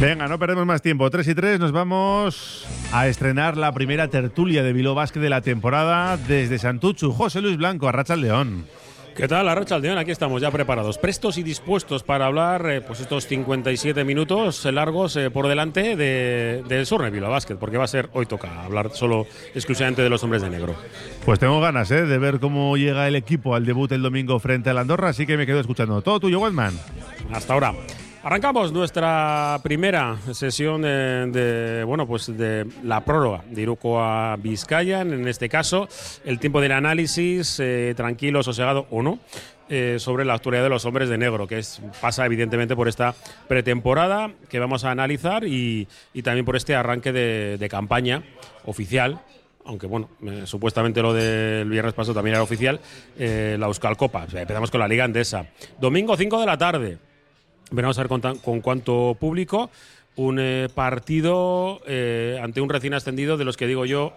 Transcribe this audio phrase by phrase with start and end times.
[0.00, 1.10] Venga, no perdemos más tiempo.
[1.10, 5.40] 3 y 3 nos vamos a estrenar la primera tertulia de Biló Basket de la
[5.40, 7.12] temporada desde Santuchu.
[7.12, 8.66] José Luis Blanco, Arracha León.
[9.18, 9.98] ¿Qué tal, Arracha Aldeón?
[9.98, 15.16] Aquí estamos ya preparados, prestos y dispuestos para hablar eh, pues estos 57 minutos largos
[15.16, 19.26] eh, por delante de, del Bilbao Basket, porque va a ser, hoy toca hablar solo
[19.56, 20.76] exclusivamente de los hombres de negro.
[21.24, 24.70] Pues tengo ganas eh, de ver cómo llega el equipo al debut el domingo frente
[24.70, 26.00] a la Andorra, así que me quedo escuchando.
[26.00, 26.78] Todo tuyo, Wildman.
[27.32, 27.74] Hasta ahora.
[28.28, 35.00] Arrancamos nuestra primera sesión de, bueno pues de la prórroga de Iruko a Vizcaya.
[35.00, 35.88] En este caso,
[36.26, 39.18] el tiempo del análisis, eh, tranquilo, sosegado o no,
[39.70, 43.14] eh, sobre la actualidad de los hombres de negro, que es, pasa evidentemente por esta
[43.48, 45.88] pretemporada que vamos a analizar y,
[46.22, 48.24] también por este arranque de, campaña
[48.66, 49.20] oficial
[49.64, 52.78] aunque bueno, eh, supuestamente lo del viernes pasado también era oficial,
[53.16, 54.26] la Euskal Copa.
[54.30, 55.46] empezamos con la Liga Andesa.
[55.78, 56.98] Domingo 5 de la tarde,
[57.70, 58.08] Veremos a ver
[58.42, 59.70] con, cuánto público.
[60.16, 64.12] Un eh, partido eh, ante un recién ascendido de los que digo yo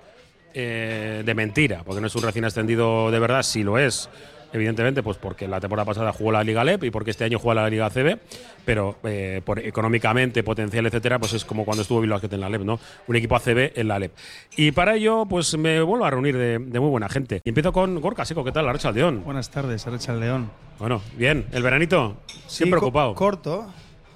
[0.54, 4.10] eh, de mentira, porque no es un recién ascendido de verdad, si lo es,
[4.54, 7.62] evidentemente, pues porque la temporada pasada jugó la Liga LEP y porque este año juega
[7.62, 8.20] la Liga CB,
[8.66, 8.98] pero
[9.44, 12.80] por económicamente, potencial, etcétera, pues es como cuando estuvo Bilbao en la LEP, ¿no?
[13.08, 14.12] Un equipo ACB en la LEP.
[14.56, 17.42] Y para ello, pues me vuelvo a reunir de, muy buena gente.
[17.44, 19.24] Y empiezo con Gorka Seco, ¿qué tal, Arracha León?
[19.24, 20.50] Buenas tardes, Arracha León.
[20.80, 21.46] Bueno, bien.
[21.52, 22.18] ¿El veranito?
[22.48, 23.16] Siempre ocupado.
[23.16, 23.72] corto.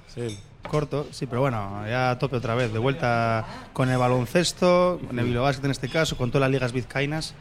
[0.07, 0.37] Sí.
[0.69, 2.73] Corto, sí, pero bueno, ya a tope otra vez.
[2.73, 6.73] De vuelta con el baloncesto, con el Bilbao en este caso, con todas las ligas
[6.73, 7.35] vizcaínas.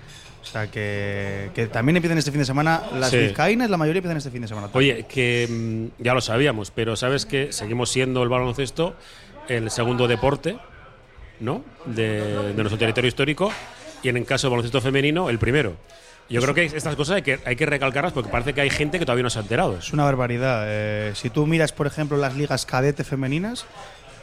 [0.45, 2.83] O sea, que, también empiezan este fin de semana.
[2.95, 4.69] Las vizcaínas, la mayoría empiezan este fin de semana.
[4.75, 8.95] Oye, que mm, ya lo sabíamos, pero sabes que seguimos siendo el baloncesto
[9.49, 10.59] el segundo deporte,
[11.41, 11.65] ¿no?
[11.87, 13.51] De, de nuestro territorio histórico.
[14.03, 15.77] Y en el caso del baloncesto femenino, el primero.
[16.29, 18.99] Yo creo que estas cosas hay que, hay que recalcarlas porque parece que hay gente
[18.99, 19.79] que todavía no se ha enterado.
[19.79, 20.65] Es una barbaridad.
[20.67, 23.67] Eh, si tú miras, por ejemplo, las ligas cadete femeninas,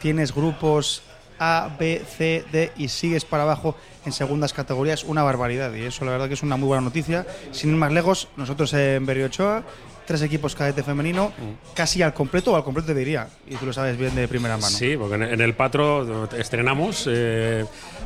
[0.00, 1.02] tienes grupos
[1.42, 5.74] A, B, C, D y sigues para abajo en segundas categorías, una barbaridad.
[5.74, 7.26] Y eso la verdad que es una muy buena noticia.
[7.50, 9.64] Sin ir más lejos, nosotros en Berriochoa
[10.12, 11.72] tres equipos cadete femenino, mm.
[11.74, 13.28] casi al completo o al completo te diría.
[13.48, 14.76] Y tú lo sabes bien de primera mano.
[14.76, 17.64] Sí, porque en el Patro estrenamos eh,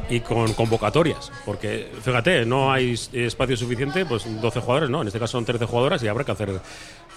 [0.08, 1.32] y con convocatorias.
[1.44, 5.00] Porque fíjate, no hay espacio suficiente, pues 12 jugadores, ¿no?
[5.00, 6.60] En este caso son 13 jugadoras y habrá que hacer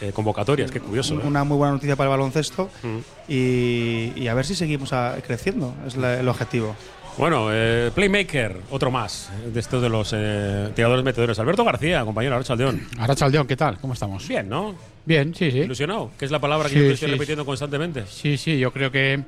[0.02, 0.72] eh, convocatorias.
[0.72, 1.14] Qué curioso.
[1.14, 1.22] ¿eh?
[1.24, 3.32] Una muy buena noticia para el baloncesto mm.
[3.32, 4.92] y, a ver si seguimos
[5.24, 6.76] creciendo, es el objetivo.
[7.20, 11.38] Bueno, eh, Playmaker, otro más de estos de los eh, tiradores metedores.
[11.38, 12.88] Alberto García, compañero Arrachaldeón.
[12.98, 13.78] Arrachaldeón, ¿qué tal?
[13.78, 14.26] ¿Cómo estamos?
[14.26, 14.74] Bien, ¿no?
[15.04, 15.58] Bien, sí, sí.
[15.58, 18.06] Ilusionado, que es la palabra que yo estoy repitiendo constantemente.
[18.08, 19.22] Sí, sí, yo creo que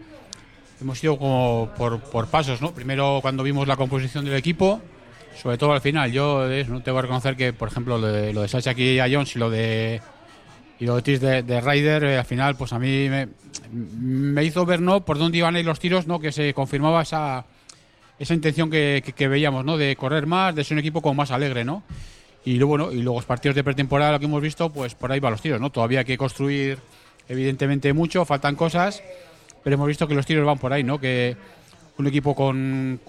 [0.79, 2.73] hemos ido como por, pasos, ¿no?
[2.73, 4.81] Primero cuando vimos la composición del equipo,
[5.41, 6.13] sobre todo al final.
[6.13, 8.99] Yo no te voy a reconocer que, por ejemplo, lo de, lo de Sacha aquí
[8.99, 10.01] a Jones y lo de
[10.79, 13.27] y lo de de, de Ryder, eh, al final, pues a mí me,
[13.73, 15.03] me hizo ver, ¿no?
[15.03, 16.21] Por dónde iban a ir los tiros, ¿no?
[16.21, 17.43] Que se confirmaba esa
[18.21, 19.77] esa intención que, veíamos, ¿no?
[19.77, 21.81] De correr más, de ser un equipo como más alegre, ¿no?
[22.45, 25.11] Y luego, bueno, y luego los partidos de pretemporada, lo que hemos visto, pues por
[25.11, 25.71] ahí van los tiros, ¿no?
[25.71, 26.77] Todavía hay que construir,
[27.27, 29.01] evidentemente, mucho, faltan cosas,
[29.63, 30.99] pero hemos visto que los tiros van por ahí, ¿no?
[30.99, 31.35] Que
[31.97, 32.99] un equipo con,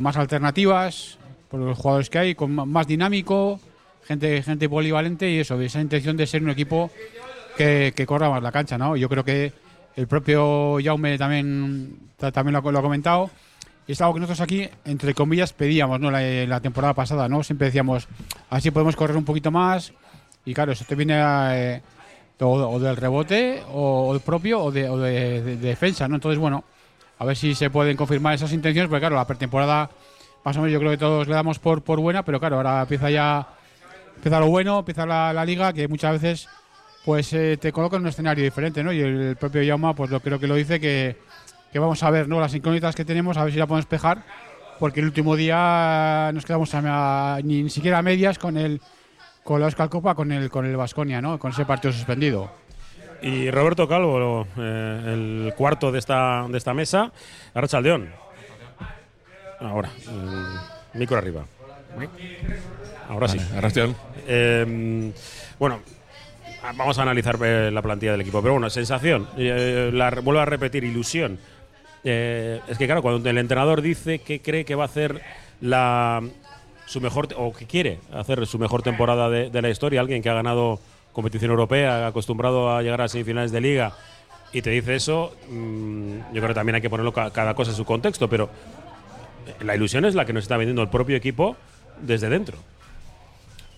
[0.00, 1.18] más alternativas,
[1.50, 3.58] por los jugadores que hay, con más dinámico,
[4.06, 6.92] gente, gente polivalente y eso, esa intención de ser un equipo
[7.56, 8.96] que, corra más la cancha, ¿no?
[8.96, 9.52] Yo creo que
[9.96, 11.98] el propio Jaume también,
[12.32, 13.28] también lo ha comentado
[13.86, 16.10] y es algo que nosotros aquí, entre comillas, pedíamos ¿no?
[16.10, 17.42] la, temporada pasada, ¿no?
[17.42, 18.06] Siempre decíamos,
[18.48, 19.92] así podemos correr un poquito más.
[20.44, 21.82] Y claro, eso te viene eh,
[22.40, 26.16] o, del rebote, o, del propio, o, de, defensa, ¿no?
[26.16, 26.64] Entonces, bueno,
[27.18, 29.90] a ver si se pueden confirmar esas intenciones, porque claro, la pretemporada,
[30.44, 32.82] más o menos yo creo que todos le damos por, por buena, pero claro, ahora
[32.82, 33.48] empieza ya,
[34.16, 36.48] empieza lo bueno, empieza la, liga, que muchas veces
[37.04, 38.92] pues eh, te coloca en un escenario diferente, ¿no?
[38.92, 41.16] Y el, propio Yauma, pues lo creo que lo dice que
[41.72, 42.38] que vamos a ver ¿no?
[42.38, 44.22] las incógnitas que tenemos, a ver si la podemos despejar,
[44.78, 46.70] porque el último día nos quedamos
[47.44, 48.80] ni, siquiera a medias con el
[49.42, 51.38] con la Oscar Copa, con el con el Vasconia, ¿no?
[51.38, 52.50] con ese partido suspendido.
[53.22, 57.12] Y Roberto Calvo, eh, el cuarto de esta, de esta mesa,
[57.54, 58.10] Arrachaldeón.
[59.60, 59.90] Ahora,
[60.94, 61.44] micro arriba.
[63.08, 63.38] Ahora sí.
[64.26, 65.12] Eh,
[65.58, 65.80] bueno,
[66.76, 70.82] vamos a analizar eh, la plantilla del equipo, pero bueno, sensación, la, vuelvo a repetir,
[70.82, 71.38] ilusión
[72.04, 75.22] eh, es que claro, cuando el entrenador dice que cree que va a hacer
[75.60, 76.22] la
[76.86, 80.34] su mejor o que quiere hacer su mejor temporada de, la historia, alguien que ha
[80.34, 80.80] ganado
[81.12, 83.92] competición europea, acostumbrado a llegar a semifinales de liga
[84.52, 87.76] y te dice eso, mm, yo creo que también hay que ponerlo cada cosa en
[87.76, 88.50] su contexto, pero
[89.60, 91.56] la ilusión es la que nos está vendiendo el propio equipo
[92.00, 92.58] desde dentro.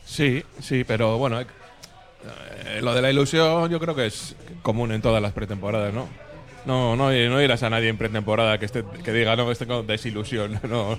[0.04, 5.02] Sí, sí, pero bueno, eh, lo de la ilusión yo creo que es común en
[5.02, 6.08] todas las pretemporadas, ¿no?
[6.66, 9.86] No, no, no irás a nadie en pretemporada que, esté, que diga, no, estoy con
[9.86, 10.58] desilusión.
[10.68, 10.98] No.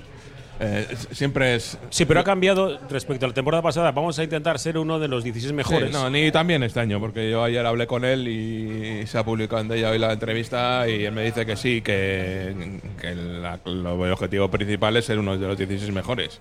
[0.58, 1.78] Eh, siempre es.
[1.90, 3.92] Sí, pero ha cambiado respecto a la temporada pasada.
[3.92, 5.90] Vamos a intentar ser uno de los 16 mejores.
[5.90, 9.26] Sí, no, ni también este año, porque yo ayer hablé con él y se ha
[9.26, 13.60] publicado en ella hoy la entrevista y él me dice que sí, que, que la-
[13.66, 16.40] lo- el objetivo principal es ser uno de los 16 mejores.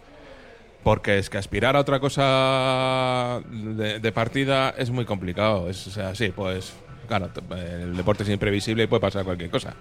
[0.85, 5.69] Porque es que aspirar a otra cosa de, de partida es muy complicado.
[5.69, 6.73] Es, o sea, sí, pues
[7.07, 9.75] claro, el deporte es imprevisible y puede pasar cualquier cosa.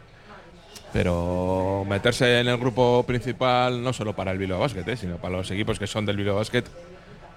[0.93, 5.37] Pero meterse en el grupo principal, no solo para el Bilbao Basket, eh, sino para
[5.37, 6.63] los equipos que son del Bilbao Basket,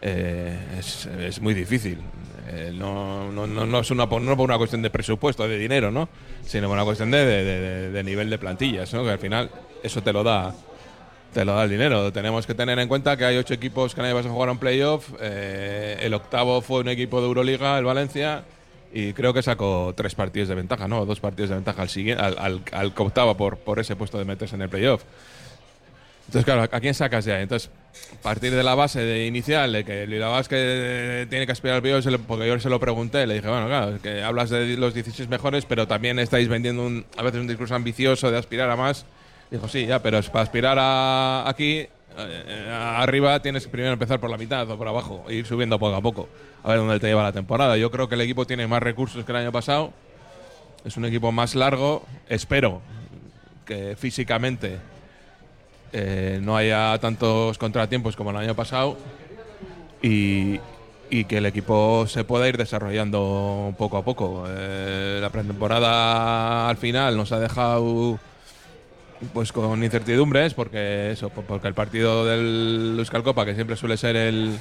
[0.02, 1.98] eh, es, muy difícil.
[2.48, 6.08] Eh, no, no, no, es una, no por una cuestión de presupuesto, de dinero, ¿no?
[6.44, 7.24] Sino por una cuestión de,
[7.90, 9.02] de- nivel de plantillas, ¿no?
[9.04, 9.50] Que al final
[9.82, 10.54] eso te lo da
[11.32, 12.12] te lo da el dinero.
[12.12, 14.58] Tenemos que tener en cuenta que hay ocho equipos que nadie va a jugar un
[14.58, 15.10] playoff.
[15.20, 18.44] eh, el octavo fue un equipo de Euroliga, el Valencia,
[18.98, 21.04] y creo que sacó tres partidos de ventaja, ¿no?
[21.04, 24.16] Dos partidos de ventaja al, siguiente, al, al, al que optaba por, por ese puesto
[24.16, 25.02] de meterse en el playoff.
[26.28, 27.42] Entonces, claro, ¿a quién sacas ya?
[27.42, 27.70] Entonces,
[28.22, 32.06] partir de la base de inicial de que Bilbao que tiene que aspirar al playoff,
[32.26, 35.66] porque yo se lo pregunté, le dije, bueno, claro, que hablas de los 16 mejores,
[35.66, 39.04] pero también estáis vendiendo un, a veces un discurso ambicioso de aspirar a más.
[39.50, 44.30] Dijo, sí, ya, pero es para aspirar a aquí, arriba tienes que primero empezar por
[44.30, 46.28] la mitad o por abajo, e ir subiendo poco a poco,
[46.62, 47.76] a ver dónde te lleva la temporada.
[47.76, 49.92] Yo creo que el equipo tiene más recursos que el año pasado,
[50.84, 52.80] es un equipo más largo, espero
[53.64, 54.78] que físicamente
[55.92, 58.96] eh, no haya tantos contratiempos como el año pasado
[60.02, 60.58] y,
[61.08, 64.44] que el equipo se pueda ir desarrollando poco a poco.
[64.48, 68.18] Eh, la pretemporada al final nos ha dejado
[69.32, 73.96] pues con incertidumbres porque eso po- porque el partido del Euskal Copa que siempre suele
[73.96, 74.58] ser el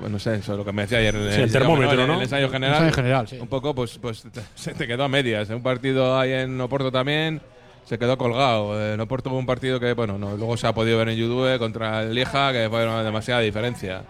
[0.00, 2.14] bueno, no sé, eso es lo que me decía ayer en Sí, el termómetro, ¿no?
[2.16, 2.74] El ensayo general.
[2.76, 3.38] ensayo general, sí.
[3.40, 4.22] Un poco, pues, pues
[4.54, 5.48] se te quedó a medias.
[5.48, 7.40] Un partido ahí en Oporto también
[7.86, 8.92] se quedó colgado.
[8.92, 11.58] En Oporto hubo un partido que, bueno, no, luego se ha podido ver en Yudue
[11.58, 14.02] contra el Lieja, que fue una demasiada diferencia.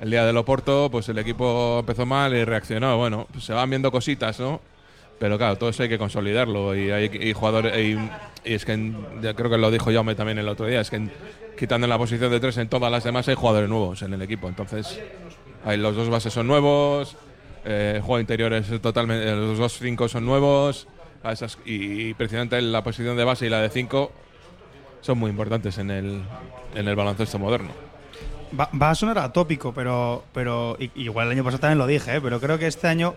[0.00, 2.96] El día del Oporto, pues el equipo empezó mal y reaccionó.
[2.96, 4.62] Bueno, pues se van viendo cositas, ¿no?
[5.20, 6.74] Pero claro, todo eso hay que consolidarlo.
[6.74, 7.76] Y hay y jugadores.
[7.78, 7.92] Y,
[8.50, 8.96] y es que en-
[9.36, 10.80] creo que lo dijo Jaume también el otro día.
[10.80, 11.12] Es que en-
[11.56, 14.48] quitando la posición de tres en todas las demás hay jugadores nuevos en el equipo.
[14.48, 14.98] Entonces,
[15.64, 17.16] hay, los dos bases son nuevos.
[17.64, 19.30] Eh, juego interior es totalmente.
[19.36, 20.88] Los dos cinco son nuevos.
[21.22, 24.10] esas- y, y precisamente la posición de base y la de cinco
[25.02, 26.22] son muy importantes en el,
[26.74, 27.68] en el baloncesto moderno.
[28.58, 32.20] Va, va a sonar atópico, pero, pero igual el año pasado también lo dije, ¿eh?
[32.22, 33.14] pero creo que este año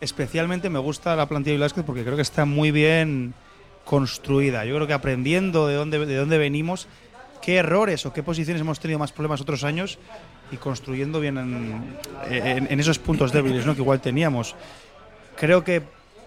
[0.00, 3.34] especialmente me gusta la plantilla de Velázquez porque creo que está muy bien
[3.84, 4.64] construida.
[4.64, 6.86] Yo creo que aprendiendo de dónde, de dónde venimos,
[7.42, 9.98] qué errores o qué posiciones hemos tenido más problemas otros años
[10.52, 11.84] y construyendo bien en,
[12.30, 13.74] en- en esos puntos débiles ¿no?
[13.74, 14.54] que igual teníamos.
[15.36, 15.82] Creo que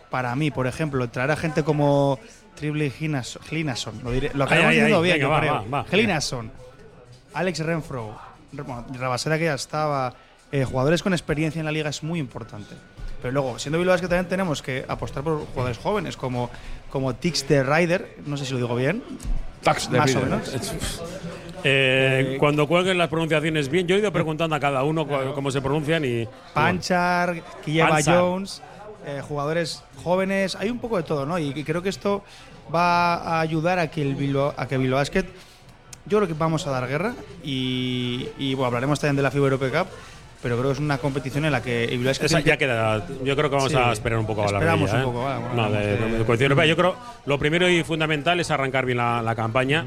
[0.09, 2.19] para mí, por ejemplo, traer a gente como
[2.55, 5.53] Triple Glinason, lo, diré, lo acabamos diciendo bien, venga, yo va, creo.
[5.53, 5.83] va, va.
[5.89, 6.51] Glinason,
[7.33, 8.17] Alex Renfro,
[8.51, 10.13] bueno, Rabasera que ya estaba,
[10.51, 12.75] eh, jugadores con experiencia en la liga es muy importante.
[13.21, 16.49] Pero luego, siendo Bilbao que también tenemos que apostar por jugadores jóvenes como,
[16.89, 19.03] como Tix de Ryder, no sé si lo digo bien,
[19.63, 20.29] Tax de más o Rieder.
[20.39, 21.01] menos.
[21.63, 25.51] Eh, cuando cuelguen las pronunciaciones bien, yo he ido preguntando a cada uno cu- cómo
[25.51, 26.27] se pronuncian y.
[26.53, 27.99] Panchar, Killeva.
[28.03, 28.63] Jones,
[29.05, 31.37] eh, jugadores jóvenes, hay un poco de todo, ¿no?
[31.37, 32.23] Y, y creo que esto
[32.73, 35.25] va a ayudar a que el Bilbao, a que Bilbao Basket,
[36.07, 39.45] yo creo que vamos a dar guerra y, y, bueno, hablaremos también de la FIBA
[39.49, 39.87] Europe Cup,
[40.41, 43.05] pero creo que es una competición en la que Basket Esa ya que- queda.
[43.23, 43.77] Yo creo que vamos Sí.
[43.77, 45.03] a esperar un poco a la Esperamos un ¿eh?
[45.03, 45.29] poco,
[45.71, 46.65] de, de- de europea.
[46.65, 46.95] Yo creo
[47.25, 49.85] lo primero y fundamental es arrancar bien la, la campaña,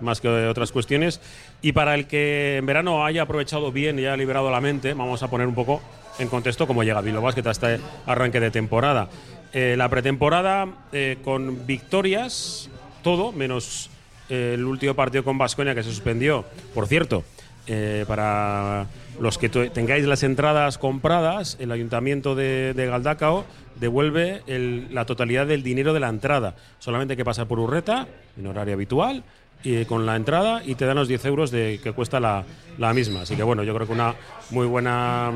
[0.00, 1.20] más que otras cuestiones.
[1.62, 5.22] Y para el que en verano haya aprovechado bien y haya liberado la mente, vamos
[5.22, 5.80] a poner un poco
[6.18, 9.08] en contexto cómo llega Bilbao Basket a este arranque de temporada.
[9.52, 12.68] Eh, la pretemporada eh, con victorias,
[13.02, 13.88] todo, menos
[14.28, 16.44] eh, el último partido con Vasconia que se suspendió.
[16.74, 17.24] Por cierto,
[17.66, 18.86] eh, para
[19.20, 23.44] los que tengáis las entradas compradas, el ayuntamiento de, de Galdacao
[23.76, 26.54] devuelve el- la totalidad del dinero de la entrada.
[26.78, 28.06] Solamente hay que pasar por Urreta,
[28.38, 29.22] en horario habitual,
[29.64, 32.44] y con la entrada y te dan los 10 euros de, que cuesta la,
[32.78, 33.22] la misma.
[33.22, 34.14] Así que bueno, yo creo que una
[34.50, 35.32] muy buena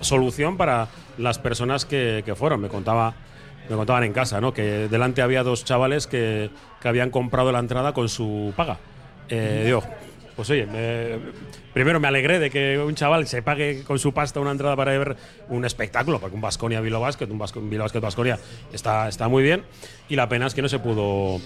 [0.00, 2.60] solución para las personas que, que fueron.
[2.60, 3.14] Me contaba
[3.68, 4.54] me contaban en casa, ¿no?
[4.54, 6.48] Que delante había dos chavales que,
[6.80, 8.78] que habían comprado la entrada con su paga.
[9.28, 9.82] Eh, digo,
[10.38, 11.18] pues oye, me-
[11.74, 14.96] primero me alegré de que un chaval se pague con su pasta una entrada para
[14.96, 15.16] ver
[15.48, 18.38] un espectáculo, porque un Basconia Bilbao Basket, un Bilbao Basket Basconia
[18.72, 19.64] está, está muy bien.
[20.08, 21.40] Y la pena es que no se pudo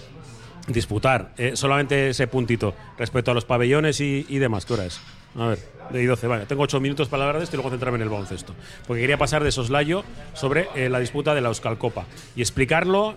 [0.69, 1.33] disputar.
[1.39, 4.67] Eh, solamente ese puntito respecto a los pabellones y, y demás.
[4.67, 5.01] ¿Qué hora es?
[5.39, 5.59] A ver,
[5.91, 6.27] de 12.
[6.27, 8.55] Vale, tengo 8 minutos para hablar de esto y luego centrarme en el baloncesto.
[8.87, 12.05] Porque quería pasar de soslayo sobre eh, la disputa de la Euskal Copa
[12.37, 13.17] y explicarlo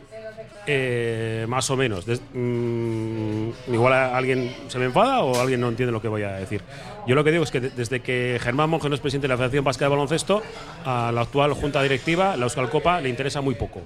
[0.67, 2.05] eh, más o menos.
[2.33, 6.61] Mm, igual alguien se me enfada o alguien no entiende lo que voy a decir.
[7.07, 9.33] Yo lo que digo es que de- desde que Germán Monge no es presidente de
[9.33, 10.41] la Federación Vasca de Baloncesto,
[10.85, 13.81] a la actual Junta Directiva, la Euskal Copa le interesa muy poco.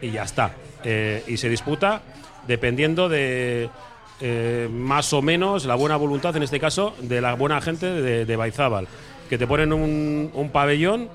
[0.00, 0.52] Y ya está.
[0.84, 2.02] Eh, y se disputa
[2.46, 3.68] dependiendo de
[4.20, 8.24] eh, más o menos la buena voluntad, en este caso, de la buena gente de,
[8.24, 8.86] de Baizábal.
[9.28, 11.08] Que te ponen un, pabellón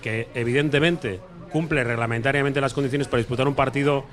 [0.00, 1.20] que evidentemente
[1.52, 4.04] cumple reglamentariamente las condiciones para disputar un partido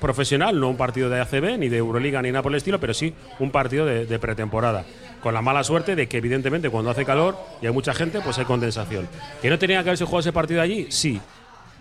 [0.00, 2.92] profesional, no un partido de ACB, ni de Euroliga, ni nada por el estilo, pero
[2.92, 4.84] sí un partido de, de pretemporada.
[5.22, 8.36] Con la mala suerte de que, evidentemente, cuando hace calor y hay mucha gente, pues
[8.38, 9.08] hay condensación.
[9.40, 10.88] ¿Que no tenía que haberse jugado ese partido allí?
[10.90, 11.20] Sí.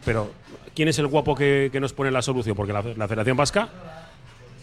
[0.06, 0.32] Pero,
[0.76, 2.56] ¿quién es el guapo que, que nos pone la solución?
[2.56, 3.70] Porque la, la Federación Vasca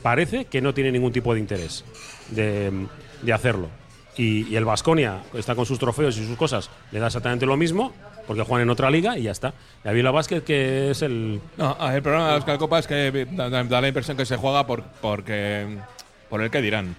[0.03, 1.85] parece que no tiene ningún tipo de interés
[2.31, 2.87] de,
[3.23, 3.69] de hacerlo.
[4.17, 7.57] Y, y el Vasconia está con sus trofeos y sus cosas, le da exactamente lo
[7.57, 7.93] mismo,
[8.29, 9.55] porque juegan en otra liga y ya está.
[9.85, 12.87] Y a Vila Vázquez, que es el, No, el problema de la Euskal Copa es
[12.87, 15.67] que da, la impresión que se juega por, porque,
[16.29, 16.95] por el que dirán.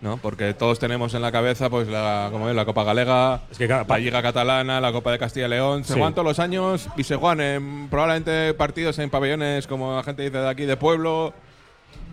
[0.00, 0.16] ¿no?
[0.16, 3.68] Porque todos tenemos en la cabeza pues la, como es, la Copa Galega, Es que
[3.68, 5.84] la Liga Catalana, la Copa de Castilla y León.
[5.84, 5.94] Se Sí.
[5.94, 10.22] juegan todos los años y se juegan en, probablemente partidos en pabellones, como la gente
[10.22, 11.34] dice de aquí, de pueblo.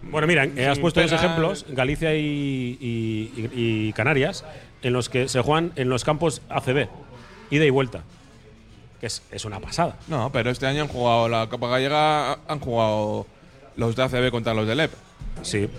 [0.04, 2.20] Bueno, mira, eh, has puesto dos ejemplos, Galicia y,
[2.80, 4.46] y- y- y Canarias,
[4.84, 6.88] en los que se juegan en los campos ACB,
[7.50, 8.04] ida y vuelta.
[9.00, 9.96] Que es, es una pasada.
[10.08, 13.26] No, pero este año han jugado la Copa Gallega, han jugado
[13.78, 14.92] los de ACB contra los de LEP.
[15.42, 15.70] Sí.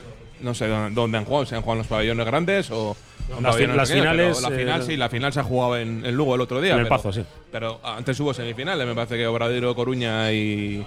[0.40, 2.90] No sé dónde, han jugado, si han jugado en los pabellones grandes o.
[2.90, 2.96] o
[3.36, 5.76] en Las pabellones fi- las finales, La final eh, sí, la final se ha jugado
[5.76, 6.72] en, en Lugo el otro día.
[6.72, 7.22] En el pero- Pazo, sí.
[7.52, 10.84] Pero antes hubo semifinales, me parece que Obradero, Coruña y,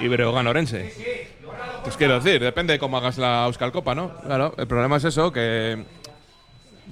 [0.00, 0.92] y Breogán Orense.
[1.84, 4.14] Pues quiero decir, depende de cómo hagas la Euskal Copa, ¿no?
[4.26, 5.84] Claro, el problema es eso, que.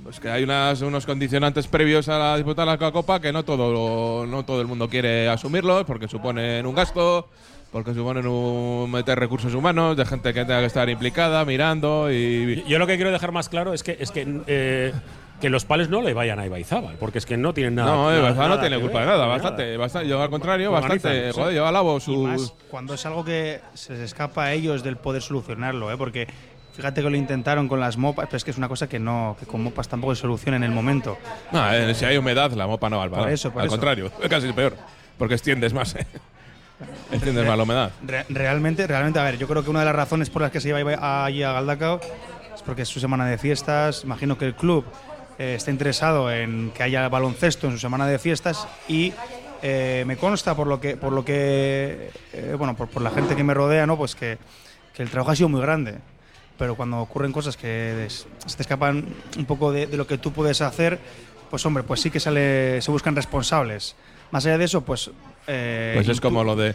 [0.03, 3.45] Pues que hay unas, unos condicionantes previos a la disputa de la Copa que no
[3.45, 7.29] todo, no todo el mundo quiere asumirlos porque suponen un gasto,
[7.73, 12.63] porque suponen un meter recursos humanos de gente que tenga que estar implicada, mirando y.
[12.69, 14.93] Yo lo que quiero dejar más claro es que es que, eh,
[15.41, 17.91] que los pales no le vayan a Ibaizábal, porque es que no tienen nada.
[17.91, 19.29] No, Bazán no tiene culpa de nada, nada.
[19.29, 20.09] bastante, bastante.
[20.09, 21.33] Yo al contrario, bastante.
[21.33, 22.17] Joder, lleva a labo Y sus.
[22.19, 25.97] más cuando es algo que se les escapa a ellos del poder solucionarlo, ¿eh?
[25.99, 26.27] porque
[26.77, 29.37] fíjate que lo intentaron con las mopas, pero es que es una cosa que no,
[29.41, 31.17] que con mopas tampoco se soluciona en el momento.
[31.53, 33.73] No, eh, si hay humedad, la mopa no va al eso, por Al eso.
[33.77, 34.77] contrario, es casi peor.
[35.19, 36.07] Porque extiendes más, ¿eh?
[37.13, 37.91] Extiendes más la humedad.
[38.07, 40.61] Re- realmente, realmente, a ver, yo creo que una de las razones por las que
[40.61, 42.01] se iba a- allí a Galdacao
[42.55, 44.05] es porque es su semana de fiestas.
[44.05, 44.85] Imagino que el club
[45.39, 49.15] eh, está interesado en que haya baloncesto en su semana de fiestas y
[49.63, 53.35] eh, me consta por lo que, por lo que, eh, bueno, por, por la gente
[53.35, 53.97] que me rodea, ¿no?
[53.97, 54.37] Pues que,
[54.95, 55.95] que el trabajo ha sido muy grande.
[56.59, 59.05] Pero cuando ocurren cosas que se te escapan
[59.37, 60.99] un poco de, de lo que tú puedes hacer,
[61.51, 63.95] pues hombre, pues sí que sale, se buscan responsables.
[64.31, 65.11] Más allá de eso, pues.
[65.47, 66.75] eh, Pues es como lo de.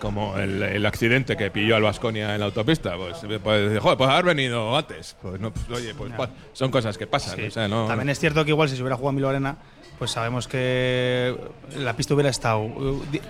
[0.00, 2.96] Como el, el accidente que pilló al Vasconia en la autopista.
[2.96, 5.16] Pues puedes decir, joder, pues haber venido antes.
[5.22, 7.36] Pues no, pues, oye, pues pa- son cosas que pasan.
[7.36, 7.42] Sí.
[7.46, 9.56] o sea, no, También es cierto que igual si se hubiera jugado en Milo Arena,
[9.98, 11.36] pues sabemos que
[11.76, 12.68] la pista hubiera estado.
[13.10, 13.20] di-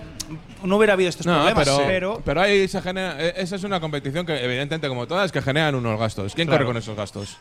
[0.64, 3.16] No hubiera habido estos No, problemas, pero, pero, pero ahí se genera.
[3.18, 6.34] eh, Esa es una competición que, evidentemente, como todas, que generan unos gastos.
[6.34, 6.64] ¿Quién Claro.
[6.64, 7.36] corre con esos gastos?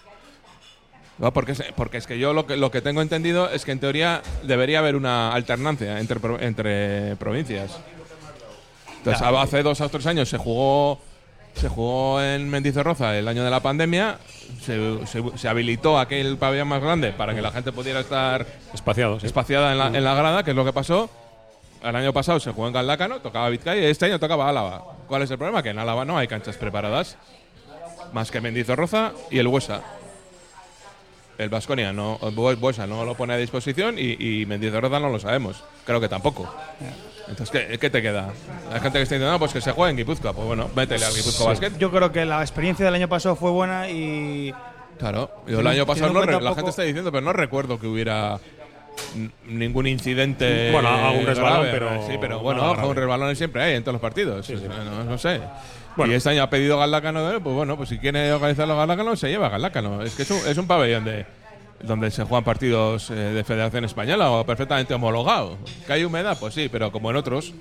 [1.19, 3.71] No, porque, es, porque es que yo lo que, lo que tengo entendido es que
[3.71, 7.77] en teoría debería haber una alternancia entre, entre provincias.
[8.97, 10.99] Entonces, hace dos o tres años se jugó
[11.53, 14.17] se jugó en Mendizorroza el año de la pandemia,
[14.61, 19.21] se, se- se habilitó aquel pabellón más grande para que la gente pudiera estar Espaciados.
[19.21, 19.27] sí.
[19.27, 21.09] espaciada en la, en la grada, que es lo que pasó.
[21.83, 24.83] El año pasado se jugó en Galdácano, tocaba Vizcaya y este año tocaba Álava.
[25.07, 25.61] ¿Cuál es el problema?
[25.61, 27.17] Que en Álava no hay canchas preparadas,
[28.13, 29.81] más que Mendizorroza y el Huesa.
[31.37, 32.19] El Vasconia no,
[32.59, 35.63] Buesa no lo pone a disposición y, y Mendizorroza no lo sabemos.
[35.85, 36.53] Creo que tampoco.
[37.27, 38.33] Entonces, ¿qué, qué te queda?
[38.71, 40.33] Hay gente que está diciendo, no, pues que se juegue en Guipúzcoa.
[40.33, 41.71] Pues bueno, métele al Guipúzcoa Basket.
[41.77, 44.53] yo creo que la experiencia del año pasado fue buena y.
[44.99, 48.39] Claro, yo el año pasado no la gente está diciendo, pero no recuerdo que hubiera
[49.47, 50.71] ningún incidente.
[50.71, 51.71] Bueno, algún resbalón, grave.
[51.71, 53.01] pero Sí, pero bueno, nada ojo, un grave.
[53.01, 54.49] resbalón siempre hay en todos los partidos.
[54.49, 55.41] No, no sé.
[55.95, 56.11] Bueno.
[56.13, 59.29] Y este año ha pedido Galdácano, eh, pues bueno, pues si quiere organizarlo Galdácano, se
[59.29, 60.01] lleva Galdácano.
[60.01, 61.25] Es que es un, es un pabellón de
[61.83, 65.57] donde se juegan partidos eh, de Federación Española o perfectamente homologado.
[65.85, 66.37] ¿Que hay humedad?
[66.39, 67.53] Pues sí, pero como en otros.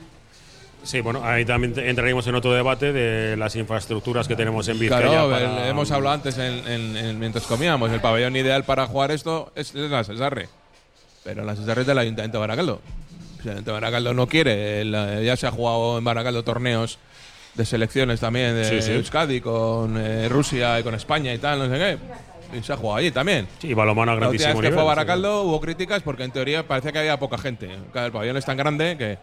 [0.84, 5.06] Sí, bueno, ahí también entraríamos en otro debate de las infraestructuras que tenemos en Vizcaya.
[5.08, 7.90] Claro, para- hemos hablado antes en, en- en- mientras comíamos.
[7.92, 10.48] El pabellón ideal para jugar esto es, es la Cesarre.
[11.22, 12.80] Pero la Cesarre es del Ayuntamiento de Baracaldo.
[13.34, 16.98] El Ayuntamiento de Baracaldo no quiere, eh, ya se ha jugado en Baracaldo torneos
[17.54, 18.92] de selecciones también de Sí, sí.
[18.92, 21.98] Euskadi con eh, Rusia y con España y tal, no sé qué.
[22.52, 23.48] Y se ha jugado allí también.
[23.58, 24.86] Sí, balomano a La última grandísimo vez que fue a nivel, sí.
[24.88, 27.70] Baracaldo hubo críticas porque en teoría parecía que había poca gente.
[27.94, 29.18] El pabellón es tan grande que,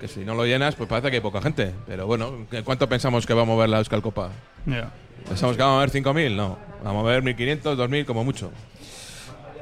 [0.00, 1.72] que si no lo llenas, pues parece que hay poca gente.
[1.86, 4.30] Pero bueno, ¿qué- ¿cuánto pensamos que va a mover la Euskal Copa?
[5.28, 6.34] ¿Pensamos que va a mover 5.000?
[6.34, 8.50] No, va a mover 1.500, 2.000 como mucho.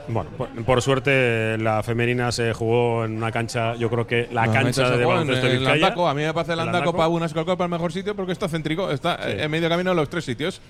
[0.09, 4.47] Bueno, por, por suerte la femenina se jugó en una cancha, yo creo que la
[4.47, 5.81] Normalmente cancha de en baloncesto de el Vizcaya.
[5.83, 6.09] Landaco.
[6.09, 8.49] A mí me parece el El Landaco para una Copa el mejor sitio porque está
[8.49, 9.33] céntrico, está Sí.
[9.38, 10.61] en medio camino de los tres sitios.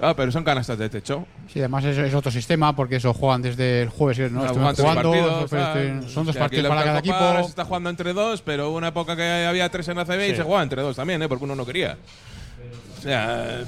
[0.00, 1.26] Ah, pero son canastas de techo.
[1.52, 4.44] Sí, además es, es otro sistema porque eso juegan desde el jueves, ¿no?
[4.44, 7.16] Estuvieron jugando, partidos, pero son dos partidos para cada equipo.
[7.42, 10.30] Se está jugando entre dos, pero hubo una época que había tres en ACB y
[10.30, 10.36] Sí.
[10.36, 11.28] se jugaba entre dos también, ¿eh?
[11.28, 11.96] porque uno no quería.
[12.98, 13.60] O sea,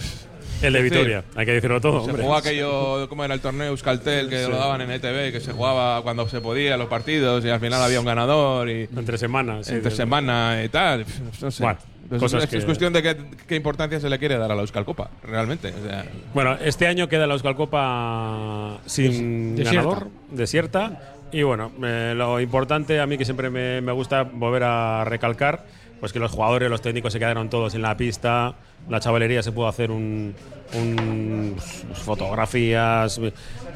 [0.63, 0.85] El de Sí.
[0.85, 2.01] Vitoria, hay que decirlo todo.
[2.05, 2.23] se hombre.
[2.23, 4.51] jugaba aquello, como era el torneo Euskaltel, que Sí.
[4.51, 7.83] lo daban en ETV, que se jugaba cuando se podía los partidos y al final
[7.83, 9.67] había un ganador y Entre semanas.
[9.67, 11.05] sí, entre de- semana y tal.
[11.43, 11.63] No sé.
[11.63, 14.51] Bueno, Pues cosas es, es que- cuestión de qué, qué importancia se le quiere dar
[14.53, 15.69] a la Euskal Copa, realmente.
[15.79, 19.81] O sea, Bueno, este año queda la Euskal Copa sin Desierta.
[19.83, 21.01] ganador, desierta.
[21.33, 25.65] Y bueno, eh, lo importante a mí que siempre me, me gusta volver a recalcar,
[25.99, 28.55] pues que los jugadores, los técnicos se quedaron todos en la pista,
[28.89, 30.35] la chavalería se pudo hacer un,
[30.75, 33.21] un- pues, fotografías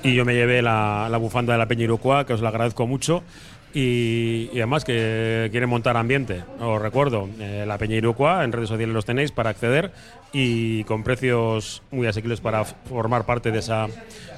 [0.04, 2.87] y yo me llevé la, la bufanda de la Peña Irucoa, que os la agradezco
[2.87, 3.23] mucho.
[3.75, 6.42] Y, y además que quieren montar ambiente.
[6.58, 9.92] Os recuerdo, eh, la Peña Irucoa, en redes sociales los tenéis para acceder
[10.32, 13.87] y con precios muy asequibles para formar parte de, esa,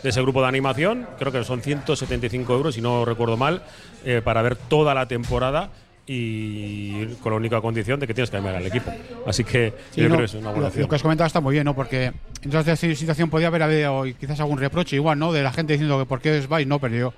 [0.02, 1.06] de ese grupo de animación.
[1.18, 3.62] Creo que son 175 euros, si no recuerdo mal,
[4.04, 5.70] eh, para ver toda la temporada
[6.06, 8.90] y con la única condición de que tienes que cambiar al equipo.
[9.26, 10.82] Así que Sí, yo no, creo que es una buena lo, opción.
[10.82, 11.76] lo que has comentado está muy bien, ¿no?
[11.76, 12.06] Porque
[12.42, 15.32] en toda esta situación podía haber habido quizás algún reproche igual, ¿no?
[15.32, 17.14] De la gente diciendo que por qué os vais, no, pero yo,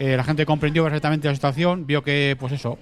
[0.00, 2.78] eh, la gente comprendió perfectamente la situación, vio que, pues eso,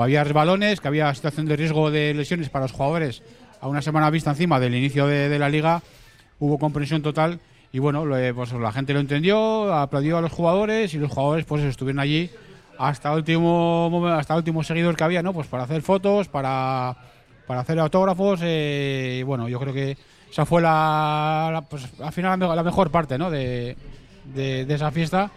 [0.00, 3.22] había resbalones, que había situación de riesgo de lesiones para los jugadores
[3.60, 5.82] a una semana vista encima del inicio de, la liga,
[6.40, 7.38] hubo comprensión total
[7.72, 11.44] y bueno, eh, pues la gente lo entendió, aplaudió a los jugadores y los jugadores
[11.44, 12.30] pues estuvieron allí
[12.78, 15.32] hasta el último hasta último seguidor que había, ¿no?
[15.32, 16.96] Pues para hacer fotos, para
[17.46, 19.96] para hacer autógrafos eh, bueno, yo creo que
[20.30, 23.30] esa fue la, pues, al final la, me- la mejor parte, ¿no?
[23.30, 23.76] De,
[24.34, 25.30] de esa fiesta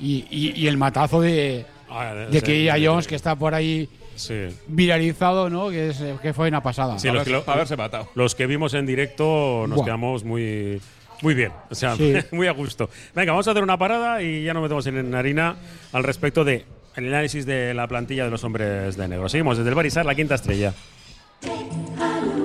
[0.00, 3.54] y, y- y el matazo de, Ah, de sí, que sí, Jones que está por
[3.54, 4.48] ahí Sí.
[4.68, 5.70] viralizado, ¿no?
[5.70, 6.98] Que, es, que fue una pasada.
[6.98, 8.08] Sí, los que lo- haberse matado.
[8.14, 9.84] Los que vimos en directo nos Buah.
[9.86, 10.80] quedamos muy,
[11.22, 12.14] muy bien, o sea, Sí.
[12.32, 12.88] muy a gusto.
[13.14, 15.56] Venga, vamos a hacer una parada y ya nos metemos en harina
[15.92, 16.64] al respecto de
[16.96, 19.28] el análisis de la plantilla de los hombres de negro.
[19.28, 20.74] Seguimos desde el Barisar, la quinta estrella.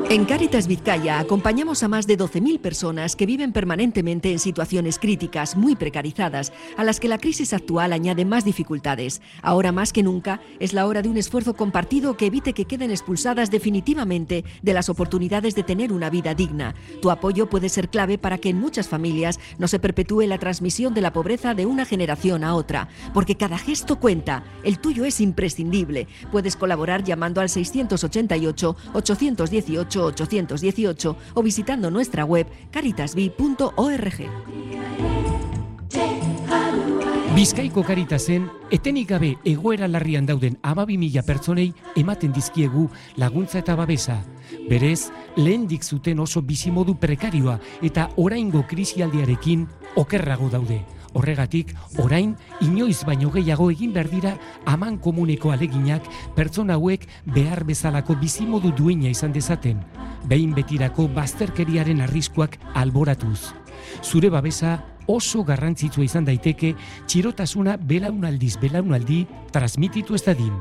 [0.09, 5.57] En Cáritas Vizcaya acompañamos a más de 12.000 personas que viven permanentemente en situaciones críticas,
[5.57, 9.21] muy precarizadas, a las que la crisis actual añade más dificultades.
[9.41, 12.89] Ahora más que nunca es la hora de un esfuerzo compartido que evite que queden
[12.89, 16.73] expulsadas definitivamente de las oportunidades de tener una vida digna.
[17.01, 20.93] Tu apoyo puede ser clave para que en muchas familias no se perpetúe la transmisión
[20.93, 24.45] de la pobreza de una generación a otra, porque cada gesto cuenta.
[24.63, 26.07] El tuyo es imprescindible.
[26.31, 34.27] Puedes colaborar llamando al 688 818 818 o visitando nuestra web caritasbi.org.
[37.37, 42.87] Bizkaiko karitazen, etenik gabe egoera larrian dauden amabi mila pertsonei ematen dizkiegu
[43.21, 44.15] laguntza eta babesa.
[44.69, 50.81] Berez, lehendik zuten oso bizimodu prekarioa eta oraingo krisialdiarekin okerrago daude.
[51.13, 54.33] Horregatik, orain, inoiz baino gehiago egin behar dira
[54.65, 59.79] aman komuneko aleginak pertsona hauek behar bezalako bizimodu duina izan dezaten.
[60.27, 63.53] Behin betirako bazterkeriaren arriskuak alboratuz.
[64.03, 66.73] Zure babesa oso garrantzitsua izan daiteke
[67.07, 69.23] txirotasuna belaunaldiz belaunaldi
[69.55, 70.53] transmititu ez dadin.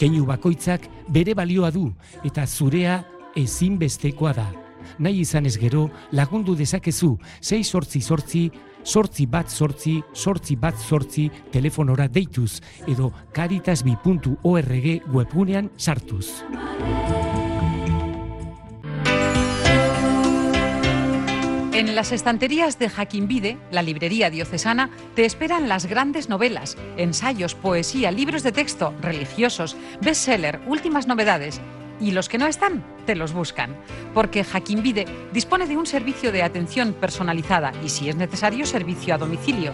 [0.00, 1.90] Keinu bakoitzak bere balioa du
[2.24, 3.02] eta zurea
[3.36, 4.48] ezinbestekoa da.
[4.98, 8.50] Nahi izan ez gero lagundu dezakezu 6 sortzi sortzi
[8.82, 16.42] sortzi bat sortzi, sortzi bat sortzi telefonora deituz edo caritasbi.org webgunean sartuz.
[21.74, 28.10] En las estanterías de Jaquimbide, la librería diocesana, te esperan las grandes novelas, ensayos, poesía,
[28.10, 31.60] libros de texto, religiosos, bestseller, últimas novedades.
[32.02, 33.76] Y los que no están, te los buscan.
[34.12, 39.18] Porque Jaquimbide dispone de un servicio de atención personalizada y, si es necesario, servicio a
[39.18, 39.72] domicilio.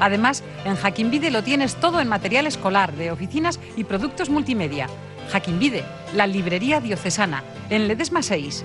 [0.00, 4.88] Además, en Jaquimbide lo tienes todo en material escolar, de oficinas y productos multimedia.
[5.30, 5.84] Jaquimbide,
[6.14, 8.64] la librería diocesana, en Ledesma 6.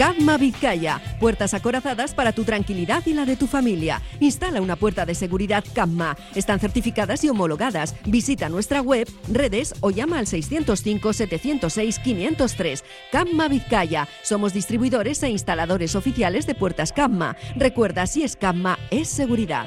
[0.00, 4.00] Cadma Vizcaya, puertas acorazadas para tu tranquilidad y la de tu familia.
[4.18, 6.16] Instala una puerta de seguridad Cadma.
[6.34, 7.94] Están certificadas y homologadas.
[8.06, 12.82] Visita nuestra web, redes o llama al 605-706-503.
[13.12, 14.08] Cadma Vizcaya.
[14.22, 17.36] Somos distribuidores e instaladores oficiales de puertas Cadma.
[17.54, 19.66] Recuerda, si es Cadma, es seguridad.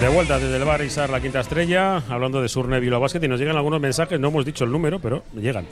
[0.00, 3.28] De vuelta desde el bar Isar La Quinta Estrella, hablando de Surne Bilbao Basket y
[3.28, 5.64] nos llegan algunos mensajes, no hemos dicho el número, pero llegan.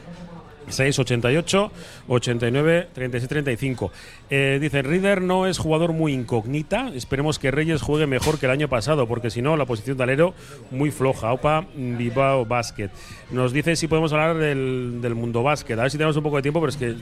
[0.68, 1.72] 688
[2.09, 3.92] 89 36 35.
[4.31, 6.88] Eh, dice, Reader no es jugador muy incógnita.
[6.94, 10.03] Esperemos que Reyes juegue mejor que el año pasado, porque si no, la posición de
[10.03, 10.35] alero
[10.70, 11.33] muy floja.
[11.33, 12.90] Opa, Bilbao Basket.
[13.31, 15.79] Nos dice si podemos hablar del, del mundo básquet.
[15.79, 16.94] A ver si tenemos un poco de tiempo, pero es que,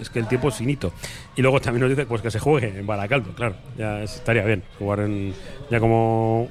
[0.00, 0.92] es que el tiempo es finito.
[1.36, 3.56] Y luego también nos dice pues que se juegue en Baracaldo, claro.
[3.76, 5.34] Ya estaría bien jugar en
[5.70, 6.48] ya como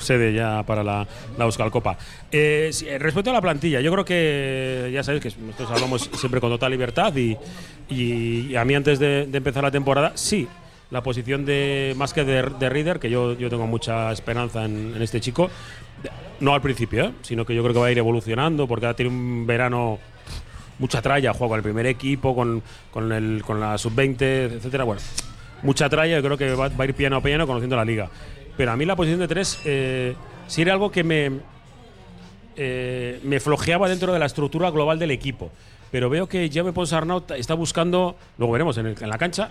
[0.00, 1.06] sede ya para la,
[1.36, 1.96] la Euskal Copa.
[2.30, 6.40] Eh, eh, respecto a la plantilla, yo creo que ya sabéis que nosotros hablamos siempre
[6.40, 7.36] con total libertad y,
[7.88, 10.48] y- a mí antes de, empezar la temporada, sí,
[10.90, 14.94] la posición de más que de, de Reader, que yo, yo tengo mucha esperanza en,
[15.00, 15.50] este chico,
[16.40, 17.12] no al principio, ¿eh?
[17.22, 19.98] sino que yo creo que va a ir evolucionando porque ha tenido un verano
[20.78, 24.84] mucha tralla, juega con el primer equipo, con, con, el, con la sub-20, etcétera.
[24.84, 25.02] Bueno,
[25.62, 28.08] mucha tralla, yo creo que va, va a ir piano a piano conociendo la liga.
[28.58, 30.14] Pero a mí la posición de tres eh,
[30.48, 31.30] sí era algo que me,
[32.56, 35.50] eh, me flojeaba dentro de la estructura global del equipo.
[35.90, 39.50] Pero veo que Jaume Ponsarnau está buscando, luego veremos en, el- en la cancha,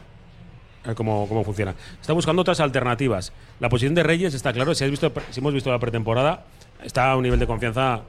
[0.96, 1.74] cómo, cómo funciona.
[2.00, 3.34] Está buscando otras alternativas.
[3.60, 6.44] La posición de Reyes está claro, si, has visto, si hemos visto la pretemporada,
[6.84, 8.02] está a un nivel de confianza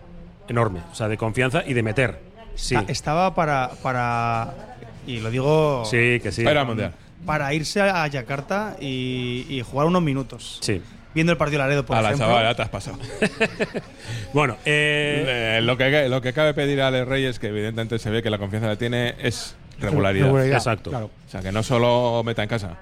[0.48, 0.80] enorme.
[0.92, 2.20] O sea, de confianza y de meter.
[2.54, 4.76] Sí, Ah, Estaba para, para.
[5.06, 5.84] Y lo digo.
[5.86, 6.42] sí, que sí.
[6.44, 6.92] Para mundial.
[7.26, 10.58] Para irse a Yakarta y, y jugar unos minutos.
[10.62, 10.80] Sí.
[11.14, 12.26] Viendo el partido de Laredo, por a la ejemplo.
[12.28, 12.98] chavala te has pasado.
[14.32, 18.10] Bueno, eh, Eh, lo, que, lo que cabe pedir a Alex Reyes, que evidentemente se
[18.10, 20.26] ve que la confianza que tiene, es regularidad.
[20.26, 20.90] Regularidad, Exacto.
[20.90, 21.10] claro.
[21.26, 22.76] O sea, que no solo meta en casa.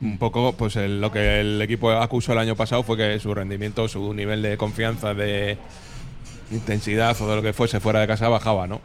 [0.00, 3.34] Un poco, pues el- lo que el equipo acusó el año pasado fue que su
[3.34, 5.58] rendimiento, su nivel de confianza, de
[6.52, 8.80] intensidad o de lo que fuese fuera de casa bajaba, ¿no?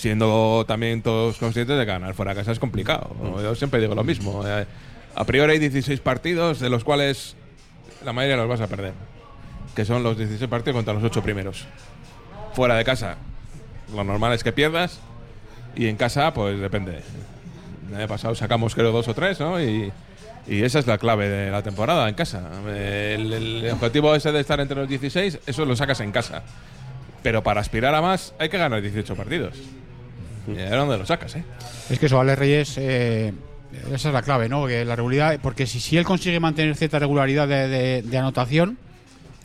[0.00, 3.10] Siendo también todos conscientes de ganar fuera de casa es complicado.
[3.42, 4.42] Yo siempre digo lo mismo.
[4.48, 4.64] eh,
[5.14, 7.36] a priori hay 16 partidos, de los cuales
[8.02, 8.94] la mayoría los vas a perder.
[9.76, 11.66] Que son los 16 partidos contra los 8 primeros.
[12.54, 13.16] Fuera de casa,
[13.94, 15.00] lo normal es que pierdas.
[15.76, 17.02] Y en casa, pues depende.
[17.90, 19.62] El año pasado sacamos creo dos o tres, ¿no?
[19.62, 19.92] Y,
[20.46, 22.48] y esa es la clave de la temporada, en casa.
[22.66, 26.42] El, el objetivo ese de estar entre los 16, eso lo sacas en casa.
[27.22, 29.58] Pero para aspirar a más hay que ganar 18 partidos.
[30.48, 31.44] Es donde lo sacas, ¿eh?
[31.90, 33.32] Es que eso, Alex Reyes, eh,
[33.92, 34.66] esa es la clave, ¿no?
[34.66, 38.78] Que la regularidad, porque si, si él consigue mantener cierta regularidad de, anotación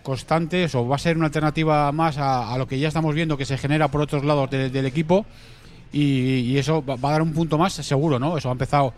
[0.03, 3.45] constante, eso va a ser una alternativa más a, lo que ya estamos viendo que
[3.45, 5.25] se genera por otros lados de- del equipo
[5.91, 8.37] y, eso va, a dar un punto más seguro, ¿no?
[8.37, 8.93] Eso ha empezado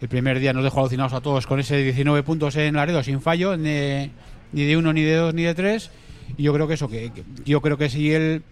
[0.00, 3.20] el primer día, nos dejó alucinados a todos con ese 19 puntos en Laredo sin
[3.20, 4.10] fallo, ni,
[4.52, 5.90] ni de uno, ni de dos, ni de tres.
[6.36, 8.42] Y yo creo que eso, que, que- yo creo que si él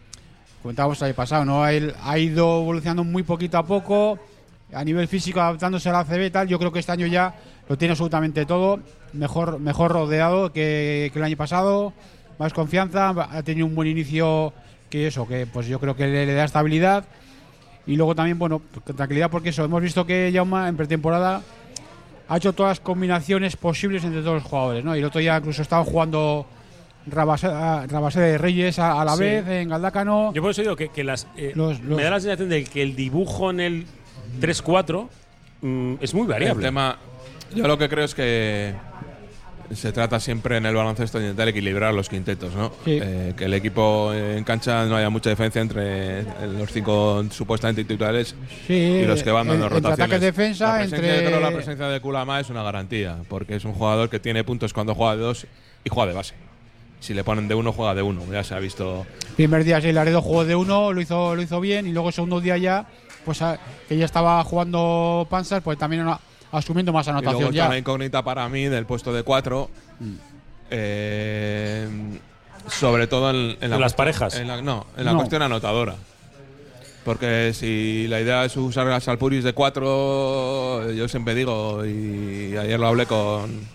[0.63, 1.67] comentábamos el pasado, ¿no?
[1.67, 4.19] Él ha ido evolucionando muy poquito a poco,
[4.73, 6.49] a nivel físico, adaptándose a la CB y tal.
[6.49, 7.35] Yo creo que este año ya
[7.69, 8.81] lo tiene absolutamente todo,
[9.13, 11.93] mejor, mejor rodeado que, que el año pasado,
[12.39, 14.53] más confianza, ha tenido un buen inicio
[14.89, 17.05] que eso, que pues yo creo que le, le da estabilidad.
[17.87, 21.43] Y luego también, bueno, pues, tranquilidad porque eso, hemos visto que Jauma en pretemporada
[22.29, 24.95] ha hecho todas las combinaciones posibles entre todos los jugadores, ¿no?
[24.95, 26.47] Y el otro día incluso estaba jugando
[27.11, 29.23] Rabase, a- Rabase de Reyes a, a la Sí.
[29.23, 30.33] vez en Galdácano.
[30.35, 32.65] yo por eso digo que, que las, eh, Los- los- me da la sensación de
[32.65, 33.87] que el dibujo en el
[34.41, 35.09] 3-4
[35.63, 36.65] mm, es muy El variable.
[36.65, 36.99] tema,
[37.55, 38.75] yo lo que creo es que
[39.73, 42.73] se trata siempre en el baloncesto de intentar equilibrar los quintetos, ¿no?
[42.85, 42.99] Sí.
[43.01, 46.25] Eh, que el equipo en cancha no haya mucha diferencia entre
[46.59, 48.35] los cinco supuestamente titulares
[48.67, 50.01] Sí, y los que van dando en- entre rotaciones.
[50.17, 53.65] ataques defensa, la presencia, entre- creo la presencia de Kulama es una garantía, porque es
[53.65, 55.47] un jugador que tiene puntos cuando juega de dos
[55.85, 56.35] y juega de base.
[57.01, 58.23] Si le ponen de uno, juega de uno.
[58.31, 59.07] Ya se ha visto.
[59.37, 62.15] Primer día sí, Laredo jugó de uno, lo hizo, lo hizo bien y luego el
[62.15, 62.87] segundo día ya,
[63.25, 63.59] pues a-
[63.89, 66.07] que ya estaba jugando Panzer, pues también
[66.53, 67.69] asumiendo más Y luego anotación está ya.
[67.71, 69.71] la incógnita para mí del puesto de cuatro.
[70.71, 71.89] eh,
[72.69, 74.35] sobre todo en, en la En las cuestión- parejas.
[74.37, 75.19] en la- no, en la No.
[75.19, 75.95] cuestión anotadora.
[77.05, 82.79] Porque si la idea es usar a Salpuris de cuatro, yo siempre digo, y ayer
[82.79, 83.67] lo hablé con,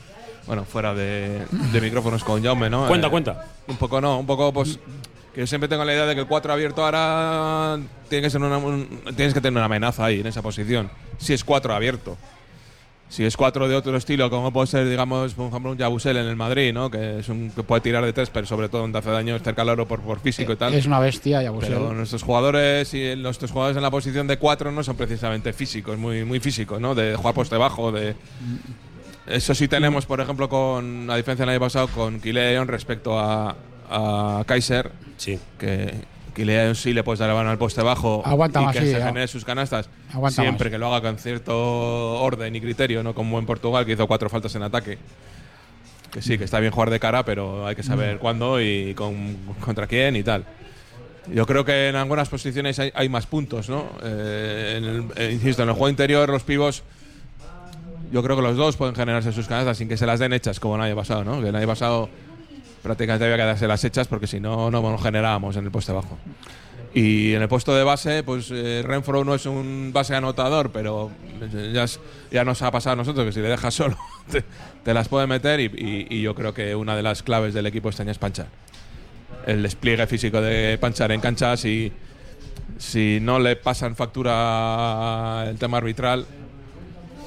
[0.47, 2.87] bueno, fuera de, de micrófonos con Jaume, ¿no?
[2.87, 3.45] Cuenta, Eh, cuenta.
[3.67, 4.79] Un poco no, un poco pues
[5.33, 7.77] que yo siempre tengo la idea de que el 4 abierto ahora
[8.09, 10.89] tiene que ser una, un- tienes que tener una amenaza ahí en esa posición.
[11.17, 12.17] Si es 4 abierto.
[13.07, 16.25] Si es 4 de otro estilo, como puede ser, digamos, por ejemplo, un Yabusel en
[16.25, 16.89] el Madrid, ¿no?
[16.89, 19.61] Que es un que puede tirar de tres, pero sobre todo donde hace daño cerca
[19.61, 20.73] al aro por, por físico y tal.
[20.73, 24.71] Es una bestia, ya Pero nuestros jugadores y nuestros jugadores en la posición de 4
[24.71, 26.95] no son precisamente físicos, muy, muy físicos, ¿no?
[26.95, 28.15] De jugar poste bajo, de.
[29.27, 33.55] Eso sí tenemos, por ejemplo, con a diferencia del año pasado, con Kileon respecto a,
[33.89, 35.39] a Kaiser, Sí.
[35.57, 35.93] que
[36.35, 38.91] Kileon sí le puedes dar la mano al poste bajo Aguanta y más, que sí,
[38.91, 40.71] se genere sus canastas, Aguanta siempre más.
[40.73, 41.55] que lo haga con cierto
[42.21, 44.97] orden y criterio, no como en Portugal, que hizo cuatro faltas en ataque.
[46.11, 47.85] Que sí, que está bien jugar de cara, pero hay que Mm.
[47.85, 50.45] saber cuándo y con, contra quién y tal.
[51.33, 53.85] Yo creo que en algunas posiciones hay, hay más puntos, ¿no?
[54.03, 56.83] Eh, en el- eh, insisto, en el juego interior, los pivos,
[58.11, 60.59] yo creo que los dos pueden generarse sus canastas sin que se las den hechas,
[60.59, 61.41] como el año pasado, ¿no?
[61.41, 62.09] Que el año pasado
[62.83, 65.91] prácticamente había que darse las hechas porque si no, no nos generábamos en el poste
[65.91, 66.17] bajo.
[66.93, 71.11] Y en el puesto de base, pues eh, Renfro no es un base anotador, pero
[71.73, 71.85] ya,
[72.31, 73.97] ya nos ha pasado a nosotros que si le dejas solo
[74.83, 78.03] te, las puede meter y yo creo que una de las claves del equipo este
[78.03, 78.47] año es Panchar.
[79.45, 81.91] El despliegue físico de Panchar en cancha, si,
[82.77, 86.25] si no le pasan factura el tema arbitral,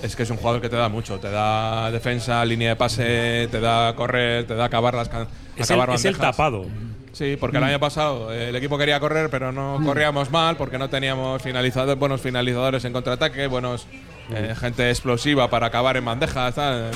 [0.02, 1.18] es que es un jugador que te da mucho.
[1.18, 5.70] Te da defensa, línea de pase, te da correr, te da acabar las can- Es
[5.70, 6.36] el, acabar es el bandejas.
[6.36, 6.66] tapado.
[7.12, 10.88] Sí, porque el año pasado el equipo quería correr, pero no corríamos mal porque no
[10.88, 13.86] teníamos finalizadores, buenos finalizadores en contraataque, buenos
[14.32, 16.54] eh, gente explosiva para acabar en bandejas.
[16.54, 16.90] tal.